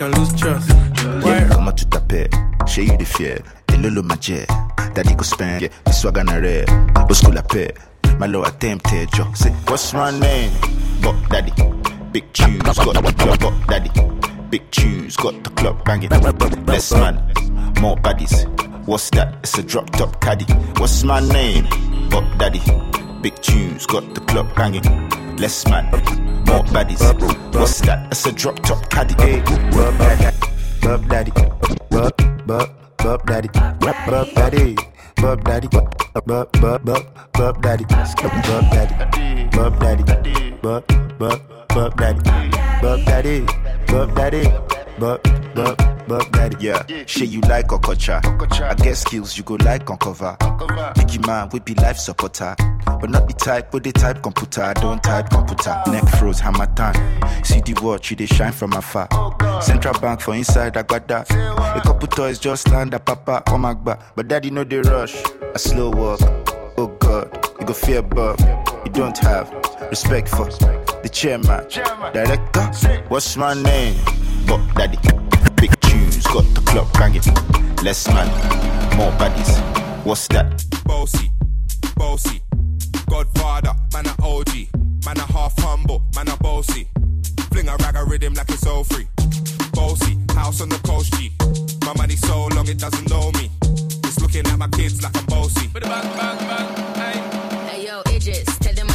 can 0.03 0.19
lose 0.19 0.35
trust. 0.35 0.69
Yeah, 1.25 1.49
comment 1.49 1.73
tu 1.73 1.87
t'appelles 1.87 2.31
Chez 2.67 2.85
eu 2.85 2.97
des 2.97 3.05
fiers, 3.05 3.43
t'es 3.67 3.77
le 3.77 3.89
le 3.89 4.03
majeur. 4.03 4.47
Daddy 4.95 5.15
go 5.15 5.23
spend, 5.23 5.63
yeah, 5.63 5.69
this 5.85 6.01
swag 6.01 6.19
on 6.19 6.29
a 6.29 6.41
rare. 6.41 6.65
Au 7.09 7.15
school 7.15 7.35
la 7.35 7.43
paix, 7.43 7.73
my 8.19 8.27
low 8.27 8.43
attempted, 8.43 9.09
yo. 9.17 9.25
Say, 9.35 9.53
what's 9.69 9.93
my 9.95 10.11
name? 10.11 10.51
Buck 11.03 11.17
Daddy. 11.31 11.53
Big 12.13 12.25
tunes, 12.33 12.63
got 12.63 12.95
the 12.95 13.13
club, 13.13 13.41
Buck 13.41 13.55
Daddy. 13.69 13.91
Big 14.51 14.71
tunes, 14.71 15.17
got 15.17 15.43
the 15.45 15.51
club 15.51 15.85
banging. 15.85 16.11
Less 16.67 16.93
man, 16.93 17.17
more 17.81 17.97
baddies. 17.97 18.47
What's 18.87 19.11
that? 19.11 19.37
It's 19.43 19.57
a 19.59 19.63
drop 19.63 19.91
top 19.91 20.21
caddy. 20.21 20.47
What's 20.79 21.05
my 21.05 21.21
name? 21.21 21.67
Buck 22.11 22.25
Daddy. 22.39 22.61
Big 23.23 23.41
tunes, 23.41 23.87
got 23.87 24.15
the 24.15 24.21
club 24.21 24.55
banging. 24.57 24.83
Less 25.43 25.67
man, 25.67 25.91
more 26.47 26.63
baddies. 26.71 27.03
What's 27.53 27.81
that? 27.81 28.07
It's 28.13 28.25
a 28.27 28.31
drop 28.31 28.61
top 28.63 28.89
caddy. 28.89 29.15
Hey, 29.19 29.41
Bub 29.73 29.99
Daddy. 29.99 30.37
Bub 30.81 31.09
Daddy. 31.09 31.33
Bub, 31.91 32.47
Bub, 32.47 32.71
Bub 32.99 33.27
Daddy. 33.27 33.49
Bub, 33.49 33.97
Bub 34.07 34.29
Daddy. 34.37 34.77
Bub 35.17 35.43
Daddy. 35.43 35.67
Bub, 35.67 36.53
Bub, 36.53 36.85
Bub, 36.85 37.33
Bub 37.33 37.61
Daddy. 37.61 37.85
Bub 37.87 38.71
Daddy. 38.71 39.49
Bub 39.51 39.81
Daddy. 39.81 40.05
Bub, 40.63 40.87
Bub, 41.19 41.41
Bub 41.75 41.97
Daddy. 41.97 42.21
Bub 42.81 43.05
Daddy. 43.05 43.47
Bub 43.89 44.15
Daddy. 44.15 44.45
Bub, 45.01 45.21
Bub, 45.57 45.92
Daddy, 46.33 46.57
yeah. 46.61 46.83
Shit 47.07 47.29
you 47.29 47.41
like 47.43 47.69
Okocha. 47.69 48.21
I 48.63 48.75
get 48.75 48.97
skills 48.97 49.37
you 49.37 49.45
go 49.45 49.55
like 49.55 49.89
uncover. 49.89 50.37
Biggie 50.41 51.27
man, 51.27 51.49
we 51.53 51.61
be 51.61 51.75
life 51.75 51.97
supporter. 51.97 52.55
But 52.87 53.11
not 53.11 53.27
the 53.27 53.35
type, 53.35 53.71
but 53.71 53.85
the 53.85 53.93
type 53.93 54.23
computer. 54.23 54.63
I 54.63 54.75
don't 54.75 55.03
type 55.03 55.31
computer. 55.31 55.83
Neck 55.89 56.09
froze, 56.19 56.41
hammer 56.41 56.67
time. 56.75 56.95
See 57.45 57.61
the 57.61 57.81
watch, 57.83 58.11
you 58.11 58.17
they 58.17 58.27
shine 58.27 58.53
from 58.53 58.73
afar. 58.73 59.09
Central 59.63 59.99
bank 60.01 60.21
for 60.21 60.35
inside, 60.35 60.77
I 60.77 60.83
got 60.83 61.09
that. 61.09 61.31
A 61.31 61.81
couple 61.83 62.09
toys 62.09 62.39
just 62.39 62.69
land 62.71 62.95
a 62.95 62.99
papa, 62.99 63.43
oh 63.49 63.59
my 63.59 63.75
god. 63.75 64.03
But 64.15 64.29
daddy 64.29 64.51
know 64.51 64.65
they 64.65 64.79
rush. 64.81 65.17
A 65.55 65.59
slow 65.59 65.91
walk. 65.91 66.21
Oh 66.79 66.87
god, 67.01 67.29
you 67.61 67.67
go 67.67 67.73
fear 67.75 68.03
but 68.03 68.41
you 68.87 68.93
don't 68.93 69.17
have 69.19 69.53
respect 69.91 70.29
for 70.29 70.47
the 71.03 71.11
chairman, 71.13 71.69
director. 72.13 73.03
What's 73.09 73.37
my 73.37 73.55
name? 73.55 73.97
But 74.47 74.61
daddy, 74.75 74.99
got 76.33 76.55
the 76.55 76.63
club 76.63 76.91
banging. 76.95 77.23
Less 77.85 78.09
man, 78.09 78.27
more 78.97 79.13
baddies. 79.21 79.53
What's 80.03 80.27
that? 80.29 80.65
Bossy, 80.85 81.31
bossy, 81.95 82.41
Godfather, 83.07 83.75
man 83.93 84.07
a 84.07 84.15
OG, 84.25 84.49
man 85.05 85.19
a 85.19 85.27
half 85.33 85.53
humble, 85.59 86.03
man 86.17 86.29
a 86.29 86.37
bossy. 86.39 86.89
Fling 87.51 87.69
a 87.69 87.77
rag 87.77 87.97
a 87.97 88.05
rhythm 88.05 88.33
like 88.33 88.49
it's 88.49 88.67
all 88.67 88.83
free. 88.83 89.07
Bossy, 89.75 90.17
house 90.35 90.63
on 90.63 90.71
the 90.71 90.81
coast 90.87 91.13
G. 91.15 91.31
My 91.85 91.93
money 91.99 92.17
so 92.17 92.47
long 92.55 92.67
it 92.67 92.79
doesn't 92.79 93.11
know 93.11 93.31
me. 93.33 93.51
It's 94.05 94.19
looking 94.21 94.47
at 94.47 94.59
my 94.59 94.69
kids 94.69 95.03
like 95.03 95.15
I'm 95.15 95.27
bossy. 95.27 95.69
Hey 97.69 97.87
yo, 97.87 98.01
Idris, 98.09 98.59
tell 98.59 98.75
them 98.75 98.92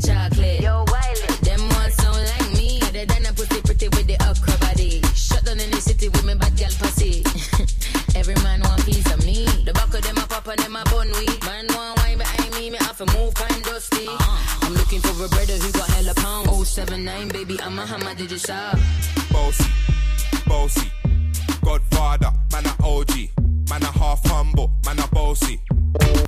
the 0.00 0.06
chocolate. 0.08 0.60
Yo, 0.60 0.84
Wiley, 0.88 1.26
them 1.42 1.60
all 1.60 1.90
sound 1.90 2.18
like 2.18 2.52
me. 2.52 2.80
Other 2.82 3.06
than 3.06 3.26
a 3.26 3.32
pussy 3.32 3.60
pretty 3.62 3.88
with 3.88 4.06
the 4.06 4.16
okra 4.28 4.56
body. 4.58 5.00
Shut 5.14 5.44
down 5.44 5.60
in 5.60 5.70
the 5.70 5.80
city 5.80 6.08
with 6.08 6.24
me 6.24 6.34
bad 6.34 6.56
girl 6.56 6.74
pussy. 6.78 7.24
Every 8.18 8.34
man 8.42 8.60
want 8.62 8.84
piece 8.84 9.10
of 9.12 9.24
me. 9.24 9.46
The 9.64 9.72
back 9.72 9.92
of 9.94 10.02
them 10.02 10.16
a 10.18 10.26
pop 10.26 10.46
and 10.48 10.58
them 10.58 10.76
a 10.76 10.84
bun 10.84 11.08
weed. 11.18 11.40
Man 11.44 11.66
want 11.74 11.98
wine 11.98 12.18
behind 12.18 12.52
me, 12.54 12.70
me 12.70 12.78
have 12.78 12.98
to 12.98 13.06
move 13.16 13.34
kind 13.34 13.62
dusty. 13.64 14.06
Uh-huh. 14.08 14.66
I'm 14.66 14.74
looking 14.74 15.00
for 15.00 15.24
a 15.24 15.28
brother 15.28 15.56
who 15.56 15.72
got 15.72 15.88
hella 15.90 16.14
pound. 16.14 16.46
079, 16.66 17.28
baby, 17.28 17.60
I'm 17.62 17.78
a 17.78 17.86
hammer, 17.86 18.14
did 18.14 18.30
you 18.30 18.38
shop? 18.38 18.76
Bossy, 19.30 19.64
bossy, 20.46 20.90
Godfather, 21.64 22.32
man 22.52 22.66
a 22.66 22.74
OG, 22.84 23.30
man 23.70 23.82
a 23.82 23.92
half 23.92 24.20
humble, 24.26 24.72
man 24.84 24.98
a 24.98 25.06
bossy. 25.08 25.60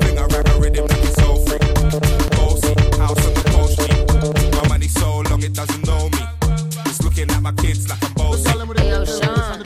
Fling 0.00 0.18
a 0.18 0.26
rag 0.26 0.48
a 0.48 0.60
rhythm 0.60 0.86
like 0.86 1.04
it's 1.04 1.18
all 1.22 1.44
free. 1.44 1.58
Bossy, 2.36 2.74
house 2.96 3.26
on 3.26 3.34
the 3.34 3.40
coast 3.40 3.47
G. 3.47 3.47
My 3.47 3.47
money 5.38 5.46
it 5.46 5.54
doesn't 5.54 5.86
know 5.86 6.08
me. 6.10 6.18
It's 6.86 7.02
looking 7.02 7.30
at 7.30 7.42
my 7.42 7.52
kids 7.52 7.88
like 7.88 8.02
I'm 8.04 8.12
bossy. 8.14 8.48
Yo, 8.48 9.04
Sean. 9.04 9.62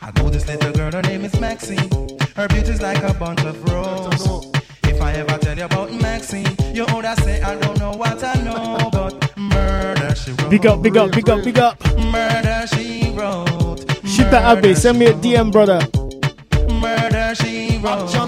I 0.00 0.12
know 0.16 0.30
this 0.30 0.46
little 0.46 0.72
girl, 0.72 0.92
her 0.92 1.02
name 1.02 1.24
is 1.24 1.38
Maxine. 1.40 1.90
Her 2.36 2.48
beauty's 2.48 2.80
like 2.80 3.02
a 3.02 3.14
bunch 3.14 3.42
of 3.42 3.62
roses. 3.64 4.46
If 4.84 5.00
I 5.00 5.12
ever 5.12 5.38
tell 5.38 5.56
you 5.56 5.64
about 5.64 5.92
Maxine, 5.92 6.46
you 6.74 6.84
would 6.92 7.04
I 7.04 7.14
say 7.16 7.40
I 7.42 7.54
don't 7.58 7.78
know 7.78 7.92
what 7.92 8.22
I 8.22 8.34
know, 8.42 8.88
but 8.90 9.36
murder 9.36 10.14
she 10.14 10.32
wrote. 10.32 10.50
Big 10.50 10.66
up, 10.66 10.82
big 10.82 10.96
up, 10.96 11.12
big 11.12 11.28
up, 11.30 11.44
big 11.44 11.58
up. 11.58 11.80
Murder 11.98 12.66
she 12.74 13.10
wrote. 13.12 13.80
Shoot 14.04 14.30
that 14.30 14.56
Abbey, 14.56 14.74
send 14.74 14.98
me 14.98 15.06
a 15.06 15.14
DM, 15.14 15.52
brother. 15.52 15.80
Murder 16.72 17.34
she 17.34 17.78
wrote. 17.78 18.27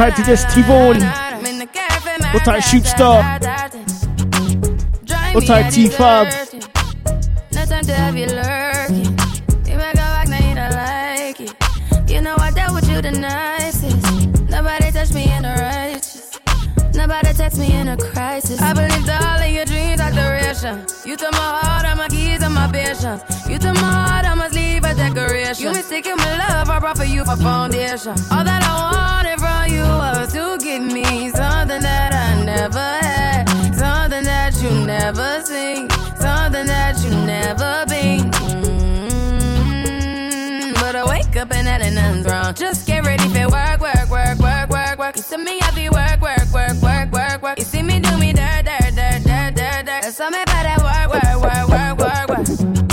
tight 0.00 0.16
to 0.16 0.22
this 0.22 0.46
T-Bone. 0.54 0.98
Put 2.32 2.44
tight 2.44 2.60
Shoot 2.60 2.86
Star. 2.86 3.38
Put 5.34 5.46
tight 5.46 5.68
T-Fab. 5.70 6.26
No 7.52 7.64
time 7.66 7.84
to 7.84 7.92
have 7.92 8.16
you 8.16 8.24
lurking. 8.24 9.12
You 9.68 9.76
make 9.76 9.92
go 9.92 10.08
back, 10.16 10.28
now 10.28 10.48
you 10.48 10.54
don't 10.54 10.72
like 10.72 11.40
it. 11.42 12.10
You 12.10 12.22
know 12.22 12.34
I 12.38 12.50
dealt 12.50 12.74
with 12.74 12.88
you 12.88 13.02
the 13.02 13.10
nicest. 13.10 14.48
Nobody 14.48 14.90
touched 14.90 15.12
me 15.12 15.30
in 15.30 15.44
a 15.44 15.54
righteous. 15.54 16.30
Nobody 16.94 17.32
text 17.34 17.58
me 17.58 17.70
in 17.72 17.88
a 17.88 17.96
crisis. 17.98 18.60
I 18.60 18.72
believed 18.72 19.08
all 19.08 19.38
of 19.38 19.50
your 19.50 19.66
dreams 19.66 20.00
are 20.00 20.12
duration. 20.12 20.84
You 21.04 21.16
took 21.16 21.32
my 21.32 21.60
heart, 21.60 21.84
all 21.84 21.96
my 21.96 22.08
keys, 22.08 22.42
and 22.42 22.54
my 22.54 22.70
patience. 22.72 23.22
You 23.48 23.58
took 23.58 23.74
my 23.74 23.92
heart, 24.08 24.24
I 24.24 24.34
must 24.34 24.54
leave 24.54 24.82
a 24.82 24.94
decoration. 24.94 25.62
You 25.62 25.72
mistaken 25.72 26.16
my 26.16 26.38
love, 26.38 26.70
I 26.70 26.78
brought 26.78 26.96
for 26.96 27.04
you 27.04 27.22
for 27.24 27.36
foundation. 27.36 28.12
All 28.32 28.44
that 28.44 28.62
I 28.62 28.72
wanted 28.92 29.19
from 29.60 29.72
you 29.72 29.82
was 29.82 30.32
to 30.32 30.58
give 30.58 30.82
me 30.82 31.30
something 31.30 31.80
that 31.82 32.12
I 32.14 32.44
never 32.44 32.78
had, 32.78 33.44
something 33.74 34.24
that 34.24 34.60
you 34.62 34.70
never 34.86 35.42
seen, 35.44 35.88
something 36.16 36.66
that 36.66 37.02
you 37.04 37.10
never 37.10 37.84
been. 37.88 38.30
Mm, 39.50 40.74
But 40.74 40.96
I 40.96 41.04
wake 41.08 41.36
up 41.36 41.52
and 41.52 41.66
that 41.66 41.82
ain't 41.82 41.94
nothing's 41.94 42.26
wrong. 42.26 42.54
Just 42.54 42.86
get 42.86 43.04
ready 43.04 43.28
for 43.28 43.48
work, 43.50 43.80
work, 43.80 44.08
work, 44.10 44.38
work, 44.38 44.70
work, 44.70 44.98
work. 44.98 45.16
You 45.16 45.22
see 45.22 45.36
me, 45.36 45.60
I 45.62 45.70
be 45.72 45.88
work, 45.90 46.20
work, 46.20 46.50
work, 46.52 46.80
work, 46.82 47.12
work, 47.12 47.42
work. 47.42 47.58
You 47.58 47.64
see 47.64 47.82
me 47.82 48.00
do 48.00 48.16
me 48.18 48.32
dirt, 48.32 48.64
dirt, 48.64 48.94
dirt, 48.94 49.22
dirt, 49.24 49.54
dirt, 49.54 49.84
dirt. 49.86 50.02
That's 50.02 50.20
all 50.20 50.30
me 50.30 50.42
better 50.46 50.82
work, 50.82 51.08
work, 51.12 51.40
work, 51.42 51.68
work, 51.68 51.98
work, 51.98 52.28
work. 52.28 52.89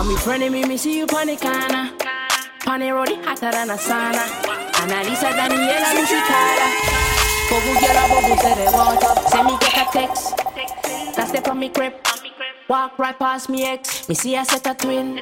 In 0.00 0.16
front 0.16 0.42
of 0.42 0.50
me, 0.50 0.64
me 0.64 0.78
see 0.78 0.96
you 0.98 1.06
road, 1.06 1.28
it 3.10 3.22
hotter 3.22 3.50
than 3.50 3.68
a 3.68 3.74
sauna. 3.74 4.24
Analisa 4.80 5.30
Daniela 5.36 5.92
Musicala. 5.92 6.68
A 7.50 8.08
bubble 8.08 8.36
to 8.36 8.54
the 8.56 8.64
water. 8.72 9.12
Send 9.28 9.46
me 9.46 9.52
get 9.60 9.76
a 9.76 9.84
text. 9.92 10.36
That 11.16 11.28
step 11.28 11.48
on 11.48 11.58
me 11.58 11.68
crib. 11.68 11.92
Walk 12.68 12.98
right 12.98 13.18
past 13.18 13.48
me 13.50 13.64
ex. 13.64 14.08
Me 14.08 14.14
see 14.14 14.36
a 14.36 14.44
set 14.44 14.66
a 14.66 14.74
twin. 14.74 15.20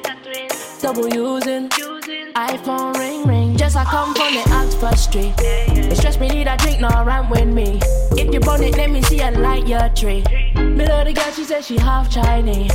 Double 0.81 1.09
using. 1.09 1.67
iPhone 1.69 2.93
ring 2.97 3.23
ring. 3.27 3.48
Just 3.59 3.75
I 3.75 3.83
come 3.83 4.15
from 4.15 4.33
the 4.35 4.49
Oxford 4.53 4.97
Street. 4.97 5.33
It 5.37 5.97
stress 5.97 6.17
me 6.17 6.29
need 6.29 6.47
a 6.47 6.55
drink, 6.55 6.79
no 6.79 6.87
rant 7.03 7.29
with 7.29 7.45
me. 7.45 7.77
If 8.11 8.33
you 8.33 8.39
burn 8.39 8.63
it, 8.63 8.77
let 8.77 8.89
me 8.89 9.01
see 9.01 9.19
a 9.19 9.31
light 9.31 9.67
your 9.67 9.89
tree. 9.89 10.23
Me 10.55 10.87
love 10.87 11.05
the 11.05 11.11
girl, 11.11 11.29
she 11.33 11.43
said 11.43 11.65
she 11.65 11.77
half 11.77 12.09
Chinese. 12.09 12.71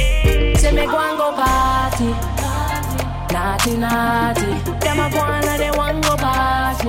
Say 0.61 0.73
me 0.73 0.85
go 0.85 0.99
and 0.99 1.17
go 1.17 1.33
party. 1.33 2.13
Naughty, 3.33 3.79
naughty. 3.79 4.45
Them 4.85 5.01
a 5.01 5.09
go 5.11 5.25
and 5.25 5.59
they 5.59 5.71
want 5.71 6.05
go 6.05 6.17
past. 6.17 6.85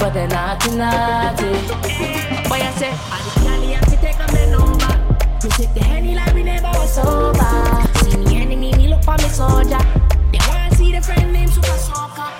But 0.00 0.10
they 0.10 0.26
naughty, 0.26 0.74
naughty. 0.74 1.52
Boy, 2.48 2.58
I 2.58 2.74
say, 2.78 2.90
I 2.90 3.60
the 3.60 3.66
have 3.74 3.88
to 3.92 3.96
take 3.98 4.16
a 4.16 4.32
man 4.32 4.54
over. 4.54 5.44
We 5.44 5.50
take 5.50 5.72
the 5.72 5.84
henny 5.84 6.16
like 6.16 6.34
we 6.34 6.42
never 6.42 6.66
was 6.66 6.94
sober. 6.94 8.10
See 8.10 8.18
me 8.18 8.42
enemy, 8.42 8.72
me 8.72 8.88
look 8.88 9.04
for 9.04 9.16
me 9.18 9.28
soldier. 9.28 9.78
They 10.32 10.40
wanna 10.48 10.74
see 10.74 10.90
the 10.90 11.00
friend 11.00 11.32
named 11.32 11.52
Super 11.52 11.78
Soaker. 11.78 12.37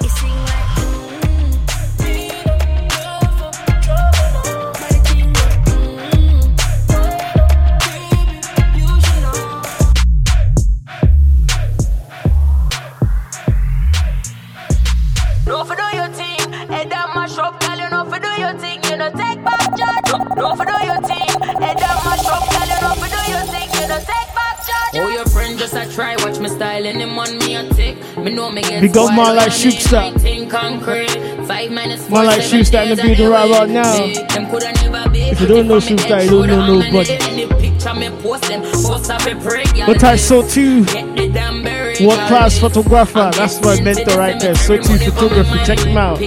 Charge. 20.48 20.58
No 20.58 20.64
for 20.64 20.64
do 20.64 20.86
your 20.86 21.00
thing, 21.02 21.62
head 21.62 21.76
down 21.78 21.96
mash 22.04 22.26
up, 22.26 22.50
girl. 22.50 22.68
You 22.68 22.80
know 22.80 22.94
for 22.94 23.08
do 23.08 23.30
your 23.30 23.44
thing, 23.52 23.68
you 23.80 23.88
know 23.88 23.98
take 23.98 24.34
back 24.34 24.56
charge. 24.66 24.94
Oh, 24.94 25.08
your 25.08 25.26
friend 25.26 25.58
just 25.58 25.74
a 25.74 25.86
try, 25.94 26.16
watch 26.16 26.38
me 26.38 26.48
style, 26.48 26.86
and 26.86 27.00
him 27.00 27.18
on 27.18 27.38
me 27.38 27.56
a 27.56 27.68
tick. 27.74 27.96
Me 28.18 28.32
know 28.32 28.50
me 28.50 28.62
get 28.62 28.80
Big 28.80 28.96
up 28.96 29.04
wild 29.04 29.16
man 29.16 29.36
like 29.36 29.48
when 29.48 29.56
Shookster. 29.56 30.02
anything 30.02 30.48
concrete. 30.48 31.10
Five 31.46 31.70
minutes, 31.70 32.08
Man 32.10 32.26
like 32.26 32.40
Shookster 32.40 32.82
in 32.82 32.96
the 32.96 33.02
building 33.02 33.28
right 33.30 33.48
about 33.48 33.68
now. 33.68 34.06
Them 34.28 34.50
coulda 34.50 34.72
never 34.72 35.08
be. 35.10 35.20
If 35.30 35.40
you 35.40 35.46
don't 35.46 35.68
know 35.68 35.78
Shookster, 35.78 36.24
you 36.24 36.30
don't 36.30 36.46
know 36.48 36.80
nobody. 36.80 37.12
Any 37.20 37.46
picture 37.46 37.94
me 37.94 38.10
post 38.22 38.44
them, 38.44 38.62
post 38.62 39.10
up 39.10 39.24
a 39.26 39.34
break. 39.34 39.74
y'all. 39.74 39.88
What 39.88 40.04
I 40.04 40.16
saw 40.16 40.46
too. 40.46 40.84
Get 40.84 41.16
the 41.16 41.28
damn 41.28 41.62
berry, 41.62 41.94
World 42.06 42.20
class 42.28 42.58
photographer. 42.58 43.30
That's 43.34 43.60
my 43.62 43.80
mentor 43.80 44.16
right 44.18 44.38
there. 44.40 44.54
So 44.54 44.76
T 44.76 44.98
photography. 44.98 45.64
Check 45.64 45.80
him 45.80 45.96
out. 45.96 46.20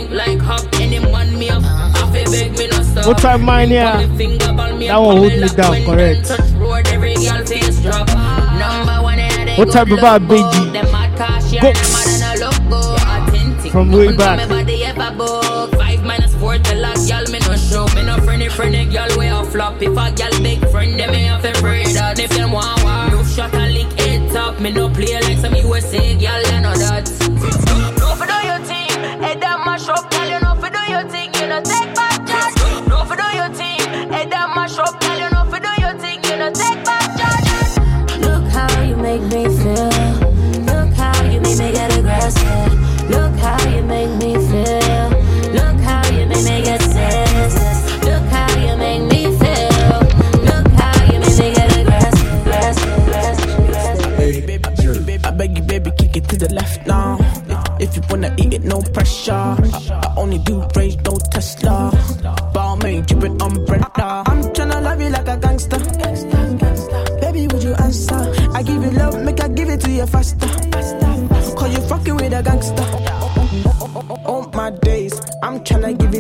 What 2.94 3.18
time 3.20 3.44
mine 3.44 3.70
here? 3.70 3.84
That 3.86 4.98
one 5.00 5.18
hold 5.18 5.32
me 5.32 5.48
down, 5.48 5.86
correct. 5.86 6.28
Touch 6.28 6.52
road, 6.52 6.88
every 6.88 7.16
girl 7.16 7.46
face 7.46 7.82
drop. 7.82 8.08
Number 8.08 9.02
one, 9.02 9.20
and 9.20 9.48
they 9.48 9.56
What 9.56 9.72
type 9.72 9.88
of 9.90 10.00
vibe. 10.00 10.28
BG? 10.28 10.74
Them 10.74 10.92
mad 10.92 11.18
cash, 11.18 11.54
yeah, 11.54 11.62
Gooks. 11.62 11.82
them 11.82 11.92
mad 11.94 12.08
and 12.12 12.42
a 12.42 12.46
loco. 12.46 12.94
Authentic. 12.96 13.72
From 13.72 13.92
way 13.92 14.16
back. 14.16 14.50
Me 14.50 14.56
body 14.56 14.84
ever 14.84 15.16
book. 15.18 15.72
Five 15.76 16.04
minus 16.04 16.36
four 16.36 16.58
till 16.58 16.84
a 16.84 16.94
girl 17.08 17.26
me 17.32 17.40
no 17.40 17.56
show. 17.56 17.88
Me 17.96 18.04
no 18.04 18.18
friendly 18.20 18.50
friendly 18.50 18.86
girl 18.86 19.10
we 19.18 19.28
a 19.28 19.44
flop. 19.46 19.82
If 19.82 19.98
a 19.98 20.12
girl 20.12 20.42
big 20.44 20.60
friend, 20.70 21.00
them 21.00 21.12
me 21.12 21.24
have 21.24 21.42
to 21.44 21.54
pray 21.62 21.86
that. 21.94 22.20
If 22.20 22.32
them 22.32 22.52
want 22.52 22.84
war, 22.84 23.10
no 23.10 23.24
shot 23.24 23.54
a 23.54 23.68
lick 23.68 23.92
head 24.00 24.32
top. 24.32 24.60
Me 24.60 24.72
no 24.72 24.90
play 24.90 25.14
like 25.22 25.38
some 25.38 25.56
USA 25.56 26.14
know 26.62 26.74
that. 26.78 27.71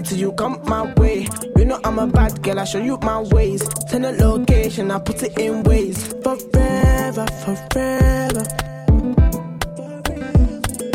To 0.02 0.16
you, 0.16 0.32
come 0.34 0.60
my 0.66 0.92
way. 0.96 1.28
You 1.56 1.66
know 1.66 1.80
I'm 1.84 2.00
a 2.00 2.08
bad 2.08 2.42
girl, 2.42 2.60
I 2.60 2.64
show 2.66 2.80
you 2.80 2.98
my 3.04 3.20
ways. 3.20 3.64
Send 3.88 4.06
a 4.06 4.12
location, 4.12 4.90
I 4.90 5.00
put 5.00 5.22
it 5.22 5.38
in 5.38 5.64
Waze. 5.64 6.02
Forever, 6.24 7.26
forever. 7.44 8.44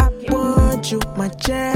I 0.00 0.10
want 0.28 0.90
you, 0.90 1.00
my 1.16 1.28
channel. 1.28 1.75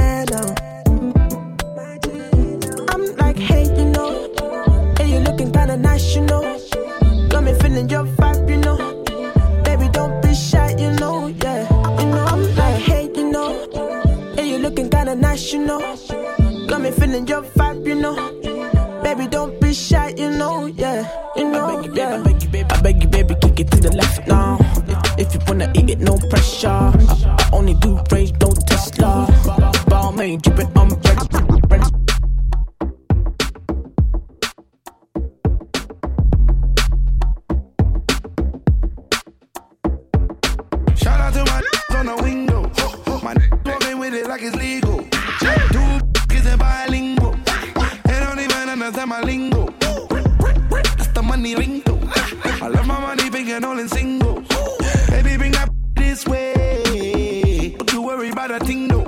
A 58.60 58.64
thing 58.64 58.88
though. 58.88 59.04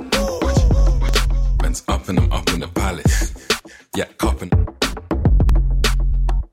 Man's 1.61 1.83
up 1.87 2.07
and 2.09 2.19
I'm 2.19 2.31
up 2.31 2.49
in 2.53 2.59
the 2.59 2.67
palace. 2.67 3.33
Yeah, 3.95 4.05
copping. 4.17 4.51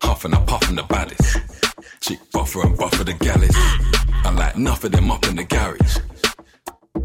Huff 0.02 0.24
and 0.24 0.34
I 0.34 0.40
puff 0.44 0.68
in 0.68 0.76
the 0.76 0.82
baddest. 0.84 1.38
Chick 2.00 2.18
buffer 2.32 2.62
and 2.62 2.76
buffer 2.76 3.04
the 3.04 3.14
galleys. 3.14 3.56
I 4.24 4.32
like 4.32 4.56
enough 4.56 4.84
of 4.84 4.92
them 4.92 5.10
up 5.10 5.26
in 5.26 5.36
the 5.36 5.44
garage. 5.44 5.96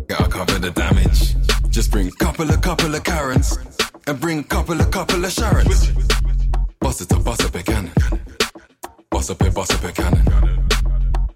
Gotta 0.07 0.29
cover 0.29 0.59
the 0.59 0.71
damage. 0.71 1.35
Just 1.69 1.91
bring 1.91 2.09
couple 2.11 2.49
of 2.49 2.61
couple 2.61 2.93
of 2.93 3.03
Karens. 3.03 3.57
And 4.07 4.19
bring 4.19 4.43
couple 4.43 4.79
of 4.79 4.91
couple 4.91 5.23
of 5.25 5.31
Sharons. 5.31 5.81
Bust 6.79 7.01
it 7.01 7.09
to 7.09 7.19
bust 7.19 7.43
up 7.43 7.55
a 7.55 7.63
cannon. 7.63 7.91
Bust 9.09 9.31
up 9.31 9.41
a 9.41 9.51
bust 9.51 9.73
up 9.73 9.83
a 9.83 9.91
cannon. 9.91 10.67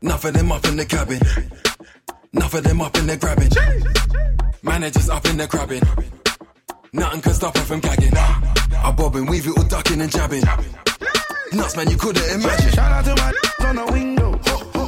Enough 0.01 0.25
of 0.25 0.33
them 0.33 0.51
up 0.51 0.65
in 0.65 0.77
the 0.77 0.85
cabin. 0.85 1.19
Enough 2.33 2.53
of 2.53 2.63
them 2.63 2.81
up 2.81 2.95
in 2.95 3.07
the 3.07 3.17
grabbing. 3.17 3.49
Managers 4.61 5.09
up 5.09 5.25
in 5.25 5.37
the 5.37 5.47
crabbing. 5.47 5.81
Nothing 6.93 7.21
can 7.21 7.33
stop 7.33 7.57
her 7.57 7.63
from 7.63 7.79
gagging. 7.79 8.15
I 8.15 8.93
bob 8.95 9.15
and 9.15 9.27
weave 9.27 9.47
it 9.47 9.57
all 9.57 9.63
ducking 9.63 9.99
and 9.99 10.11
jabbing. 10.11 10.43
Nuts, 11.53 11.75
man, 11.75 11.89
you 11.89 11.97
couldn't 11.97 12.23
imagine. 12.29 12.71
Shout 12.71 12.91
out 12.91 13.05
to 13.05 13.15
my 13.15 13.33
on 13.67 13.75
the 13.77 13.91
window. 13.91 14.31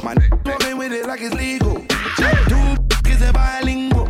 My 0.04 0.14
walking 0.46 0.78
with 0.78 0.92
it 0.92 1.06
like 1.06 1.20
it's 1.20 1.34
legal. 1.34 1.74
Two 1.74 3.00
kids 3.10 3.22
in 3.22 3.32
bilingual. 3.32 4.06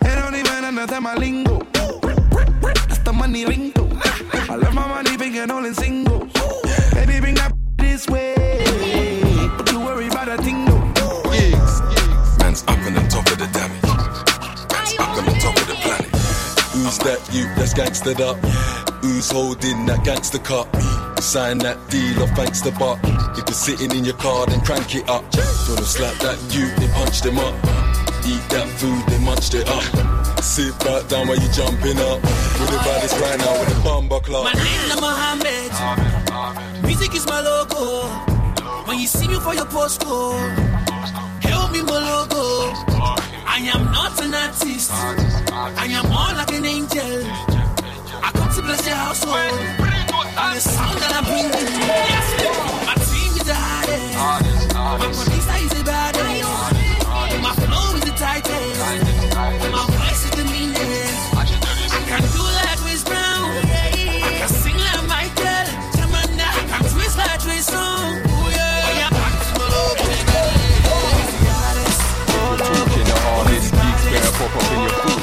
They 0.00 0.14
don't 0.16 0.34
even 0.34 0.64
understand 0.64 1.04
my 1.04 1.14
lingo. 1.14 1.60
That's 2.62 2.98
the 2.98 3.12
money 3.12 3.44
lingo. 3.44 3.88
I 4.50 4.56
love 4.56 4.74
my 4.74 4.88
money 4.88 5.16
big 5.16 5.36
and 5.36 5.52
all 5.52 5.64
in 5.64 5.74
single. 5.74 6.26
Baby, 6.94 7.20
bring 7.20 7.34
that 7.36 7.52
this 7.78 8.08
way. 8.08 8.64
Don't 9.56 9.70
you 9.70 9.80
worry 9.80 10.08
about 10.08 10.28
a 10.28 10.42
thing. 10.42 10.75
Man's 12.56 12.68
up 12.68 12.86
on 12.86 12.94
the 12.94 13.08
top 13.10 13.26
of 13.30 13.38
the 13.38 13.46
damage. 13.52 13.82
Man's 14.72 14.96
up 14.98 15.12
on 15.12 15.24
the 15.26 15.36
top 15.44 15.56
of 15.60 15.66
the 15.68 15.76
planet. 15.76 16.08
Who's 16.72 16.96
that 17.04 17.20
you 17.30 17.44
that's 17.52 17.74
gangstered 17.74 18.20
up? 18.20 18.40
Who's 19.04 19.30
holding 19.30 19.84
that 19.84 20.04
gangster 20.04 20.38
cup? 20.38 20.64
Sign 21.20 21.58
that 21.58 21.76
deal 21.90 22.22
or 22.22 22.28
thanks 22.28 22.62
to 22.62 22.72
buck. 22.72 22.98
If 23.36 23.44
you're 23.44 23.52
sitting 23.52 23.92
in 23.92 24.06
your 24.06 24.16
car, 24.16 24.46
then 24.46 24.60
crank 24.62 24.94
it 24.94 25.06
up. 25.06 25.30
Gonna 25.68 25.84
slap 25.84 26.16
that 26.24 26.40
you, 26.48 26.72
then 26.80 26.88
punch 26.96 27.20
them 27.20 27.36
up. 27.36 27.52
Eat 28.24 28.40
that 28.48 28.68
food, 28.80 29.04
then 29.04 29.22
munch 29.22 29.52
it 29.52 29.68
up. 29.68 29.84
Sit 30.40 30.72
back 30.80 31.08
down 31.08 31.28
while 31.28 31.36
you 31.36 31.52
jumping 31.52 32.00
up. 32.08 32.24
With 32.56 32.72
the 32.72 32.80
baddest 32.80 33.20
right 33.20 33.36
now 33.36 33.52
with 33.60 33.68
the 33.68 33.80
bumper 33.84 34.20
club. 34.20 34.44
My 34.48 34.56
name 34.56 34.80
is 34.88 34.96
Mohammed. 34.96 35.76
Music 36.88 37.12
is 37.14 37.26
my 37.26 37.40
logo. 37.40 38.08
When 38.88 38.98
you 38.98 39.08
see 39.08 39.28
me 39.28 39.36
for 39.40 39.52
your 39.52 39.66
postcode, 39.66 40.56
help 41.84 41.90
logo. 41.90 42.72
I 43.46 43.58
am 43.74 43.84
not 43.92 44.22
an 44.22 44.34
artist. 44.34 44.90
I 44.92 45.86
am 45.90 46.08
more 46.08 46.32
like 46.36 46.52
an 46.52 46.64
angel. 46.64 47.24
I 48.22 48.30
come 48.32 48.54
to 48.54 48.62
bless 48.62 48.86
your 48.86 48.96
household. 48.96 49.36
And 50.38 50.56
the 50.56 50.60
sound 50.60 50.98
that 50.98 51.12
I 51.12 51.20
bring 51.24 51.44
in. 51.44 51.52
Yes, 51.86 52.26
my 52.86 52.94
team 52.94 53.32
is 53.36 53.44
the 53.44 53.54
hardest. 53.54 55.35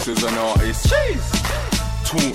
This 0.03 0.17
is 0.17 0.23
an 0.25 0.37
artist. 0.37 0.87
Jeez 0.87 1.63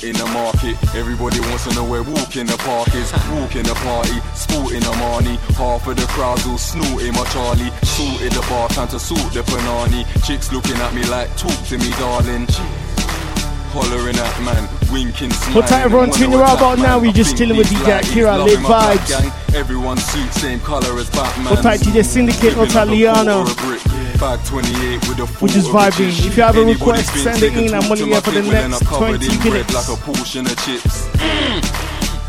in 0.02 0.16
the 0.16 0.26
market. 0.32 0.74
Everybody 0.96 1.38
wants 1.38 1.68
to 1.68 1.74
know 1.74 1.84
where 1.84 2.02
walk 2.02 2.32
the 2.32 2.56
park 2.64 2.88
is. 2.94 3.12
Walk 3.30 3.52
the 3.52 3.76
party, 3.84 4.18
sporting 4.34 4.80
the 4.80 4.90
money. 4.96 5.36
Half 5.54 5.86
of 5.86 5.94
the 5.94 6.06
crowd's 6.08 6.46
all 6.46 6.56
snorting 6.56 7.12
my 7.12 7.24
Charlie. 7.30 7.70
Sorted 7.84 8.32
the 8.32 8.40
bar, 8.48 8.68
time 8.70 8.88
to 8.88 8.98
sort 8.98 9.20
the 9.34 9.42
panani. 9.42 10.02
Chicks 10.26 10.50
looking 10.50 10.76
at 10.76 10.94
me 10.94 11.04
like, 11.04 11.28
talk 11.36 11.54
to 11.68 11.76
me, 11.76 11.90
darling. 12.00 12.46
Hollering 13.70 14.16
at 14.16 14.40
man, 14.42 14.64
winking, 14.90 15.30
smiling. 15.30 15.54
What 15.54 15.68
time 15.68 15.84
everyone 15.84 16.10
tune 16.10 16.32
you 16.32 16.42
out 16.42 16.56
about 16.56 16.78
now? 16.78 16.98
We 16.98 17.12
just 17.12 17.36
chilling 17.36 17.58
with 17.58 17.68
DJ 17.68 18.00
Kira, 18.00 18.42
lit 18.42 18.58
vibes. 18.60 19.54
Everyone 19.54 19.98
suit, 19.98 20.32
same 20.32 20.58
color 20.60 20.98
as 20.98 21.10
Batman. 21.10 21.52
What 21.52 21.62
time 21.62 21.78
DJ 21.78 22.02
Syndicate, 22.02 22.54
Otaliana. 22.54 23.44
Which 24.18 25.54
is 25.54 25.66
vibing. 25.68 26.26
If 26.26 26.36
you 26.36 26.42
have 26.42 26.56
a 26.56 26.64
request, 26.64 27.14
send 27.22 27.42
it 27.42 27.56
in. 27.56 27.74
I'm 27.74 27.90
only 27.90 28.06
here 28.06 28.20
for 28.20 28.32
the 28.32 28.42
next 28.42 28.84
20 28.84 29.28
minutes. 29.44 29.74
Like 29.74 29.88
a 29.88 30.00
portion 30.02 30.46
of 30.46 30.56
chips. 30.64 31.08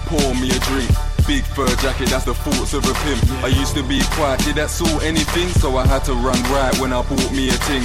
Pour 0.05 0.33
me 0.35 0.49
a 0.51 0.59
drink. 0.69 0.89
Big 1.27 1.43
fur 1.43 1.67
jacket, 1.75 2.09
that's 2.09 2.25
the 2.25 2.33
thoughts 2.33 2.73
of 2.73 2.83
a 2.85 2.93
pimp. 3.05 3.43
I 3.43 3.47
used 3.47 3.75
to 3.75 3.83
be 3.83 4.01
quiet, 4.17 4.39
did 4.45 4.55
that 4.55 4.71
sort 4.71 5.03
anything? 5.03 5.47
So 5.49 5.77
I 5.77 5.85
had 5.85 6.03
to 6.05 6.13
run 6.13 6.41
right 6.49 6.75
when 6.79 6.91
I 6.91 7.03
bought 7.03 7.31
me 7.31 7.49
a 7.49 7.57
thing. 7.69 7.83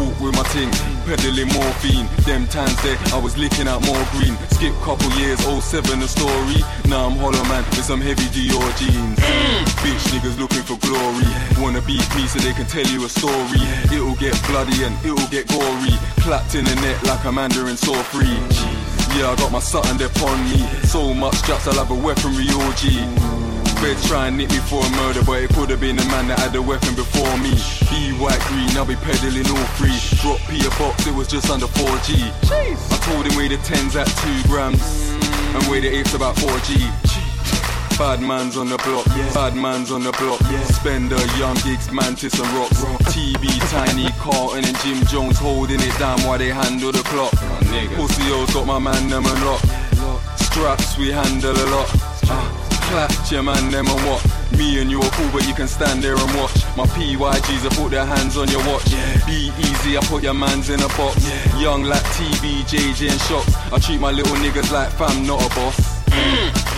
Walk 0.00 0.18
with 0.18 0.34
my 0.34 0.42
thing 0.44 0.72
peddling 1.06 1.48
morphine. 1.54 2.10
Them 2.26 2.46
times 2.50 2.74
there, 2.82 2.98
I 3.14 3.18
was 3.22 3.38
licking 3.38 3.68
out 3.68 3.80
more 3.86 4.04
green. 4.10 4.34
Skip 4.50 4.74
couple 4.82 5.08
years, 5.14 5.38
07 5.40 6.00
the 6.00 6.08
story. 6.08 6.58
Now 6.90 7.06
I'm 7.06 7.16
hollow 7.16 7.42
man 7.46 7.62
with 7.70 7.86
some 7.86 8.00
heavy 8.00 8.26
Dior 8.34 8.66
jeans. 8.76 9.18
Bitch 9.80 10.04
niggas 10.10 10.38
looking 10.38 10.66
for 10.66 10.76
glory. 10.82 11.26
Wanna 11.62 11.80
beat 11.86 12.04
me 12.18 12.26
so 12.26 12.38
they 12.40 12.52
can 12.52 12.66
tell 12.66 12.84
you 12.84 13.06
a 13.06 13.08
story. 13.08 13.62
It'll 13.94 14.18
get 14.18 14.34
bloody 14.50 14.82
and 14.82 14.94
it'll 15.06 15.30
get 15.30 15.46
gory. 15.46 15.94
Clapped 16.26 16.54
in 16.56 16.64
the 16.64 16.74
net 16.82 16.98
like 17.04 17.24
a 17.24 17.32
mandarin 17.32 17.76
saw 17.76 17.96
free. 18.10 18.36
Yeah, 19.14 19.30
I 19.30 19.36
got 19.36 19.52
my 19.52 19.60
something 19.60 19.96
there 19.96 20.10
on 20.26 20.38
me. 20.50 20.58
So 20.90 21.14
much 21.14 21.36
straps, 21.36 21.68
I'll 21.68 21.78
have 21.78 21.90
a 21.90 21.94
weaponry 21.94 22.50
orgy. 22.66 23.35
Try 23.94 24.26
and 24.26 24.36
nick 24.36 24.50
me 24.50 24.58
for 24.58 24.82
a 24.84 24.90
murder, 24.98 25.22
but 25.22 25.42
it 25.42 25.50
could 25.54 25.70
have 25.70 25.80
been 25.80 25.98
a 25.98 26.04
man 26.06 26.26
that 26.26 26.40
had 26.40 26.52
the 26.52 26.60
weapon 26.60 26.94
before 26.96 27.38
me. 27.38 27.54
Be 27.86 28.10
white 28.18 28.40
green, 28.50 28.74
I'll 28.74 28.84
be 28.84 28.96
peddling 28.96 29.46
all 29.46 29.66
free. 29.78 29.94
Drop 30.18 30.42
P 30.50 30.58
a 30.66 30.70
box, 30.74 31.06
it 31.06 31.14
was 31.14 31.28
just 31.28 31.50
under 31.50 31.66
4G. 31.66 32.18
I 32.50 32.96
told 33.06 33.26
him 33.26 33.36
weigh 33.38 33.46
the 33.46 33.62
10s 33.62 33.94
at 33.94 34.10
2 34.42 34.48
grams, 34.50 34.82
and 35.54 35.62
weigh 35.70 35.80
the 35.80 36.02
8s 36.02 36.14
about 36.14 36.34
4G. 36.34 36.82
Bad 37.96 38.20
man's 38.20 38.56
on 38.56 38.68
the 38.68 38.76
block, 38.78 39.06
yeah. 39.14 39.32
bad 39.32 39.54
man's 39.54 39.90
on 39.90 40.02
the 40.02 40.12
block. 40.18 40.40
Yeah. 40.50 40.62
Spender, 40.64 41.22
young 41.38 41.54
gigs, 41.62 41.90
mantis 41.90 42.34
and 42.38 42.50
rocks. 42.58 42.82
TB, 43.14 43.46
Tiny, 43.70 44.10
Carlton 44.18 44.66
and 44.66 44.76
Jim 44.82 45.06
Jones 45.06 45.38
holding 45.38 45.80
it 45.80 45.98
down 45.98 46.20
while 46.26 46.38
they 46.38 46.50
handle 46.50 46.90
the 46.90 47.02
clock. 47.06 47.32
Pussy 47.94 48.30
O's 48.34 48.52
got 48.52 48.66
my 48.66 48.78
man 48.78 49.08
them 49.08 49.24
and 49.24 49.44
lock. 49.46 49.62
Straps 50.36 50.98
we 50.98 51.12
handle 51.12 51.54
a 51.54 51.66
lot. 51.70 51.88
Ah, 52.28 52.65
Clap 52.88 53.30
your 53.32 53.42
man 53.42 53.70
them 53.70 53.86
and 53.88 54.00
what? 54.06 54.22
Me 54.56 54.80
and 54.80 54.90
you 54.90 55.00
are 55.00 55.10
cool, 55.10 55.28
but 55.32 55.46
you 55.46 55.54
can 55.54 55.66
stand 55.66 56.02
there 56.02 56.14
and 56.14 56.34
watch. 56.36 56.54
My 56.76 56.86
PYGs, 56.86 57.66
I 57.66 57.74
put 57.74 57.90
their 57.90 58.06
hands 58.06 58.36
on 58.36 58.48
your 58.48 58.64
watch. 58.66 58.90
Yeah. 58.92 59.26
Be 59.26 59.50
easy, 59.58 59.98
I 59.98 60.00
put 60.02 60.22
your 60.22 60.34
mans 60.34 60.70
in 60.70 60.80
a 60.80 60.88
box. 60.96 61.16
Yeah. 61.28 61.58
Young 61.58 61.82
like 61.82 62.04
TB, 62.14 62.62
JJ 62.70 63.10
and 63.10 63.20
shots. 63.22 63.54
I 63.72 63.78
treat 63.78 64.00
my 64.00 64.12
little 64.12 64.36
niggas 64.36 64.70
like 64.70 64.90
fam, 64.92 65.26
not 65.26 65.44
a 65.44 65.48
boss. 65.54 65.76
Mm. 66.10 66.75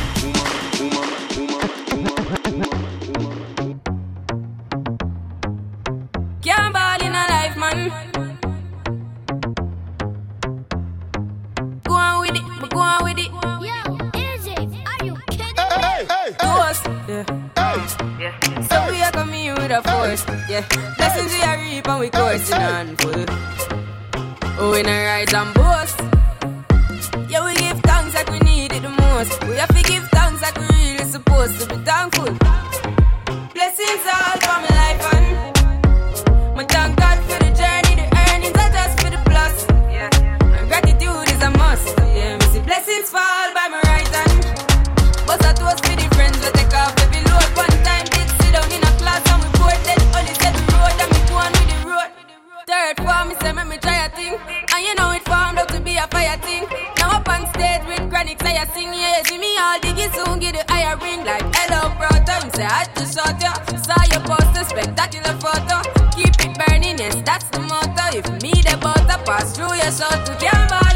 Yeah, 58.98 59.22
see 59.22 59.38
me 59.38 59.56
all 59.58 59.78
diggy 59.78 60.10
soon 60.12 60.40
get 60.40 60.54
the 60.54 60.72
higher 60.72 60.96
ring 60.96 61.24
like 61.24 61.46
hello 61.54 61.94
brother. 61.98 62.44
Me 62.44 62.50
say 62.50 62.66
I 62.66 62.84
just 62.96 63.14
shot 63.14 63.40
ya. 63.40 63.54
Saw 63.78 64.02
your 64.10 64.22
poster, 64.26 64.64
spectacular 64.64 65.38
photo. 65.38 65.86
Keep 66.16 66.34
it 66.42 66.58
burning, 66.58 66.98
yes, 66.98 67.14
that's 67.24 67.44
the 67.50 67.60
motto. 67.60 68.18
If 68.18 68.26
me 68.42 68.50
the 68.50 68.76
butter 68.82 69.22
pass 69.24 69.54
through 69.56 69.74
your 69.74 69.92
soul 69.92 70.18
to 70.26 70.34
can't 70.42 70.87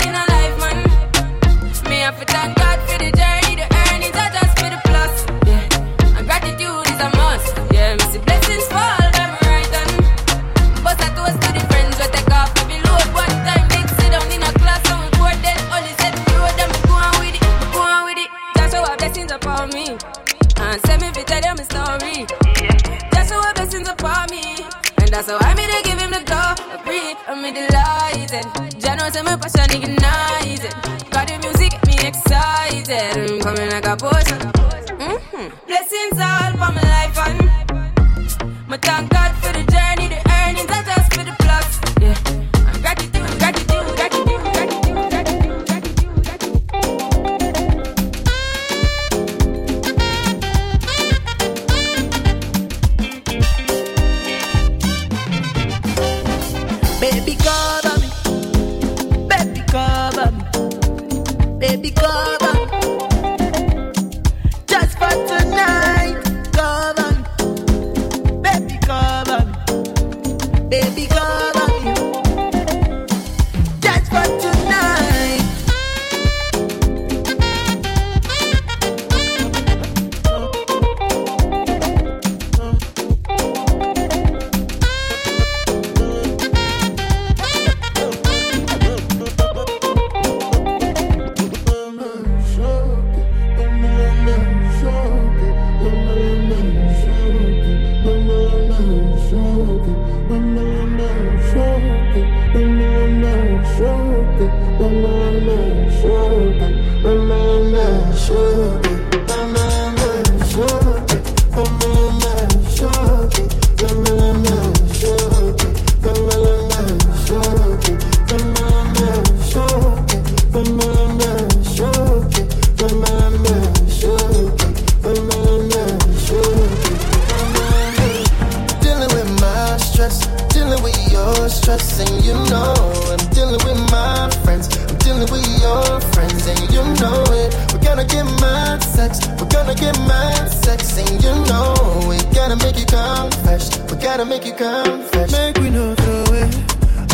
know 132.52 132.74
I'm 133.12 133.24
dealing 133.32 133.62
with 133.64 133.80
my 133.90 134.28
friends. 134.44 134.68
I'm 134.88 134.96
dealing 135.00 135.28
with 135.32 135.46
your 135.64 136.00
friends, 136.12 136.46
and 136.46 136.60
you 136.74 136.82
know 137.00 137.24
it. 137.40 137.50
We're 137.72 137.84
gonna 137.88 138.04
get 138.04 138.26
mad 138.44 138.82
sex, 138.82 139.20
we're 139.38 139.52
gonna 139.56 139.74
get 139.74 139.96
mad 140.12 140.48
sex, 140.64 140.98
and 140.98 141.16
you 141.24 141.32
know 141.48 141.72
we 142.08 142.16
gotta 142.36 142.56
make 142.64 142.78
you 142.78 142.86
confess. 142.86 143.64
We 143.88 143.96
gotta 143.96 144.24
make 144.24 144.44
you 144.44 144.52
confess. 144.52 145.32
Make 145.32 145.56
we 145.64 145.70
no 145.70 145.94
throw 145.94 146.24
it. 146.42 146.52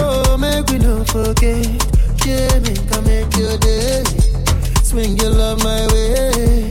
Oh, 0.03 0.37
make 0.37 0.67
we 0.71 0.79
no 0.79 1.05
forget. 1.05 1.67
Yeah, 2.27 2.59
me 2.65 2.75
can 2.89 3.03
make 3.07 3.31
your 3.39 3.57
day. 3.59 4.03
Swing 4.83 5.17
your 5.17 5.31
love 5.31 5.59
my 5.63 5.83
way. 5.93 6.71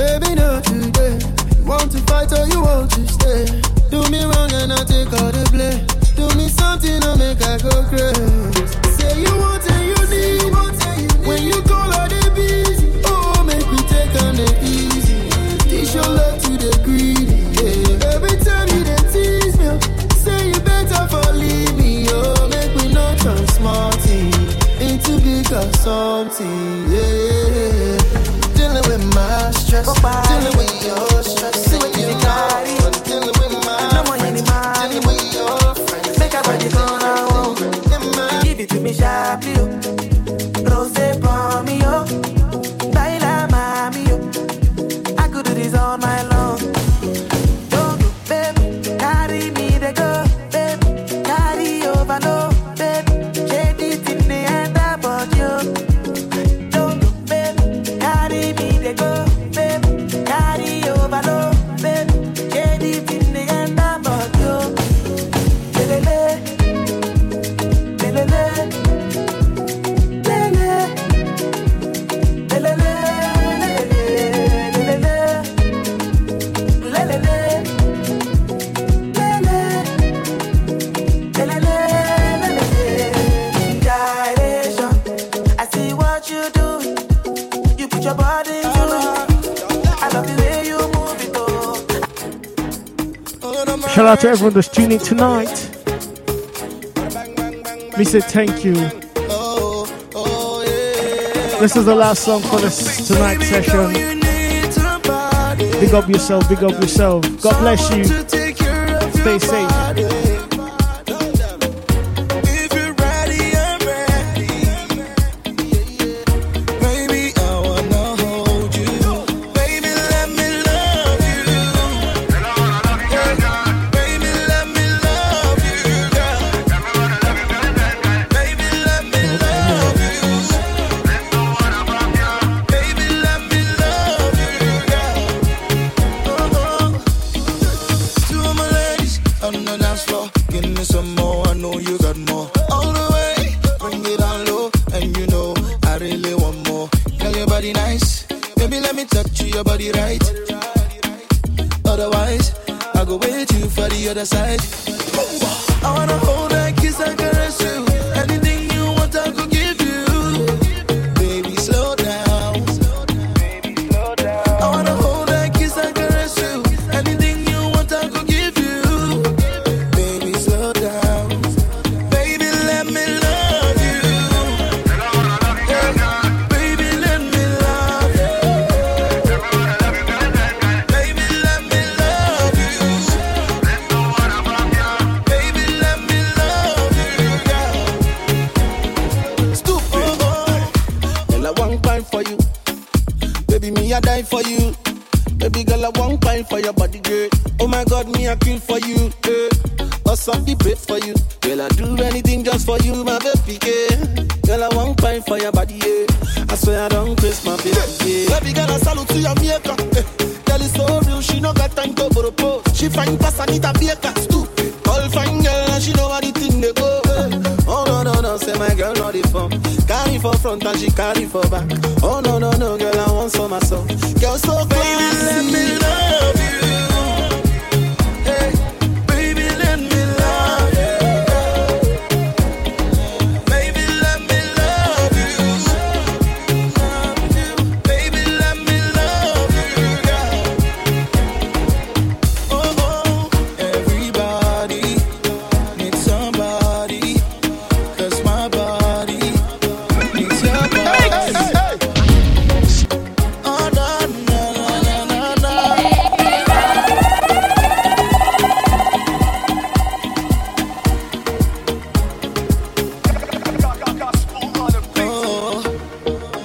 Baby, 0.00 0.34
not 0.40 0.64
today. 0.64 1.18
You 1.58 1.64
want 1.64 1.92
to 1.92 2.00
fight 2.08 2.32
or 2.32 2.46
you 2.48 2.60
want 2.62 2.90
to 2.92 3.02
stay? 3.16 3.44
Do 3.90 3.98
me 4.10 4.24
wrong 4.24 4.50
and 4.60 4.72
I 4.72 4.82
take 4.84 5.12
all 5.20 5.30
the 5.36 5.44
blame. 5.52 6.05
Do 6.16 6.26
me 6.36 6.48
something 6.48 7.00
to 7.00 7.16
make 7.16 7.42
I 7.42 7.58
go 7.58 7.82
crazy. 7.90 8.66
Say 8.96 9.20
you 9.22 9.32
want 9.38 9.64
and 9.70 9.84
you 9.88 10.00
need. 10.10 10.52
When 11.26 11.42
you 11.42 11.60
call 11.62 11.90
her 11.92 12.08
the 12.08 12.30
busy. 12.34 12.88
Oh, 13.04 13.44
make 13.44 13.66
me 13.70 13.78
take 13.88 14.14
on 14.22 14.36
the 14.36 14.48
easy. 14.62 15.18
Teach 15.68 15.94
your 15.94 16.04
love 16.08 16.40
to 16.42 16.52
the 16.56 16.72
greedy. 16.84 17.36
Yeah. 17.58 18.14
Every 18.14 18.36
time 18.44 18.68
you 18.74 18.84
dey 18.84 19.02
tease 19.12 19.58
me, 19.58 19.68
say 20.22 20.48
you 20.48 20.60
better 20.60 21.02
for 21.08 21.32
leave 21.34 21.76
me. 21.76 22.06
Oh, 22.10 22.48
make 22.48 22.72
me 22.76 22.92
not 22.94 23.18
turn 23.18 23.46
smarty 23.48 24.30
into 24.80 25.18
bigger 25.20 25.66
something. 25.84 26.92
Yeah. 26.92 27.98
Dealing 28.56 28.86
with 28.88 29.04
my 29.14 29.50
stress, 29.50 29.86
dealing 30.00 30.56
with 30.56 30.74
your 30.86 31.22
stress, 31.22 31.72
and 31.74 31.96
you 31.96 32.08
know 32.24 32.92
Give 38.42 38.60
it 38.60 38.68
to 38.70 38.80
me 38.80 38.92
sharply, 38.92 39.54
oh. 39.58 39.95
Out 94.16 94.20
to 94.22 94.28
everyone 94.28 94.54
that's 94.54 94.68
tuning 94.68 94.98
tonight. 94.98 95.70
We 97.98 98.04
say 98.04 98.20
thank 98.20 98.64
you. 98.64 98.74
This 101.58 101.76
is 101.76 101.84
the 101.84 101.94
last 101.94 102.24
song 102.24 102.42
for 102.42 102.58
this 102.60 103.06
tonight 103.06 103.42
session. 103.42 103.92
Big 105.80 105.94
up 105.94 106.08
yourself, 106.08 106.48
big 106.48 106.62
up 106.62 106.80
yourself. 106.80 107.22
God 107.42 107.58
bless 107.60 107.90
you. 107.94 108.04
Stay 108.04 109.38
safe. 109.38 109.75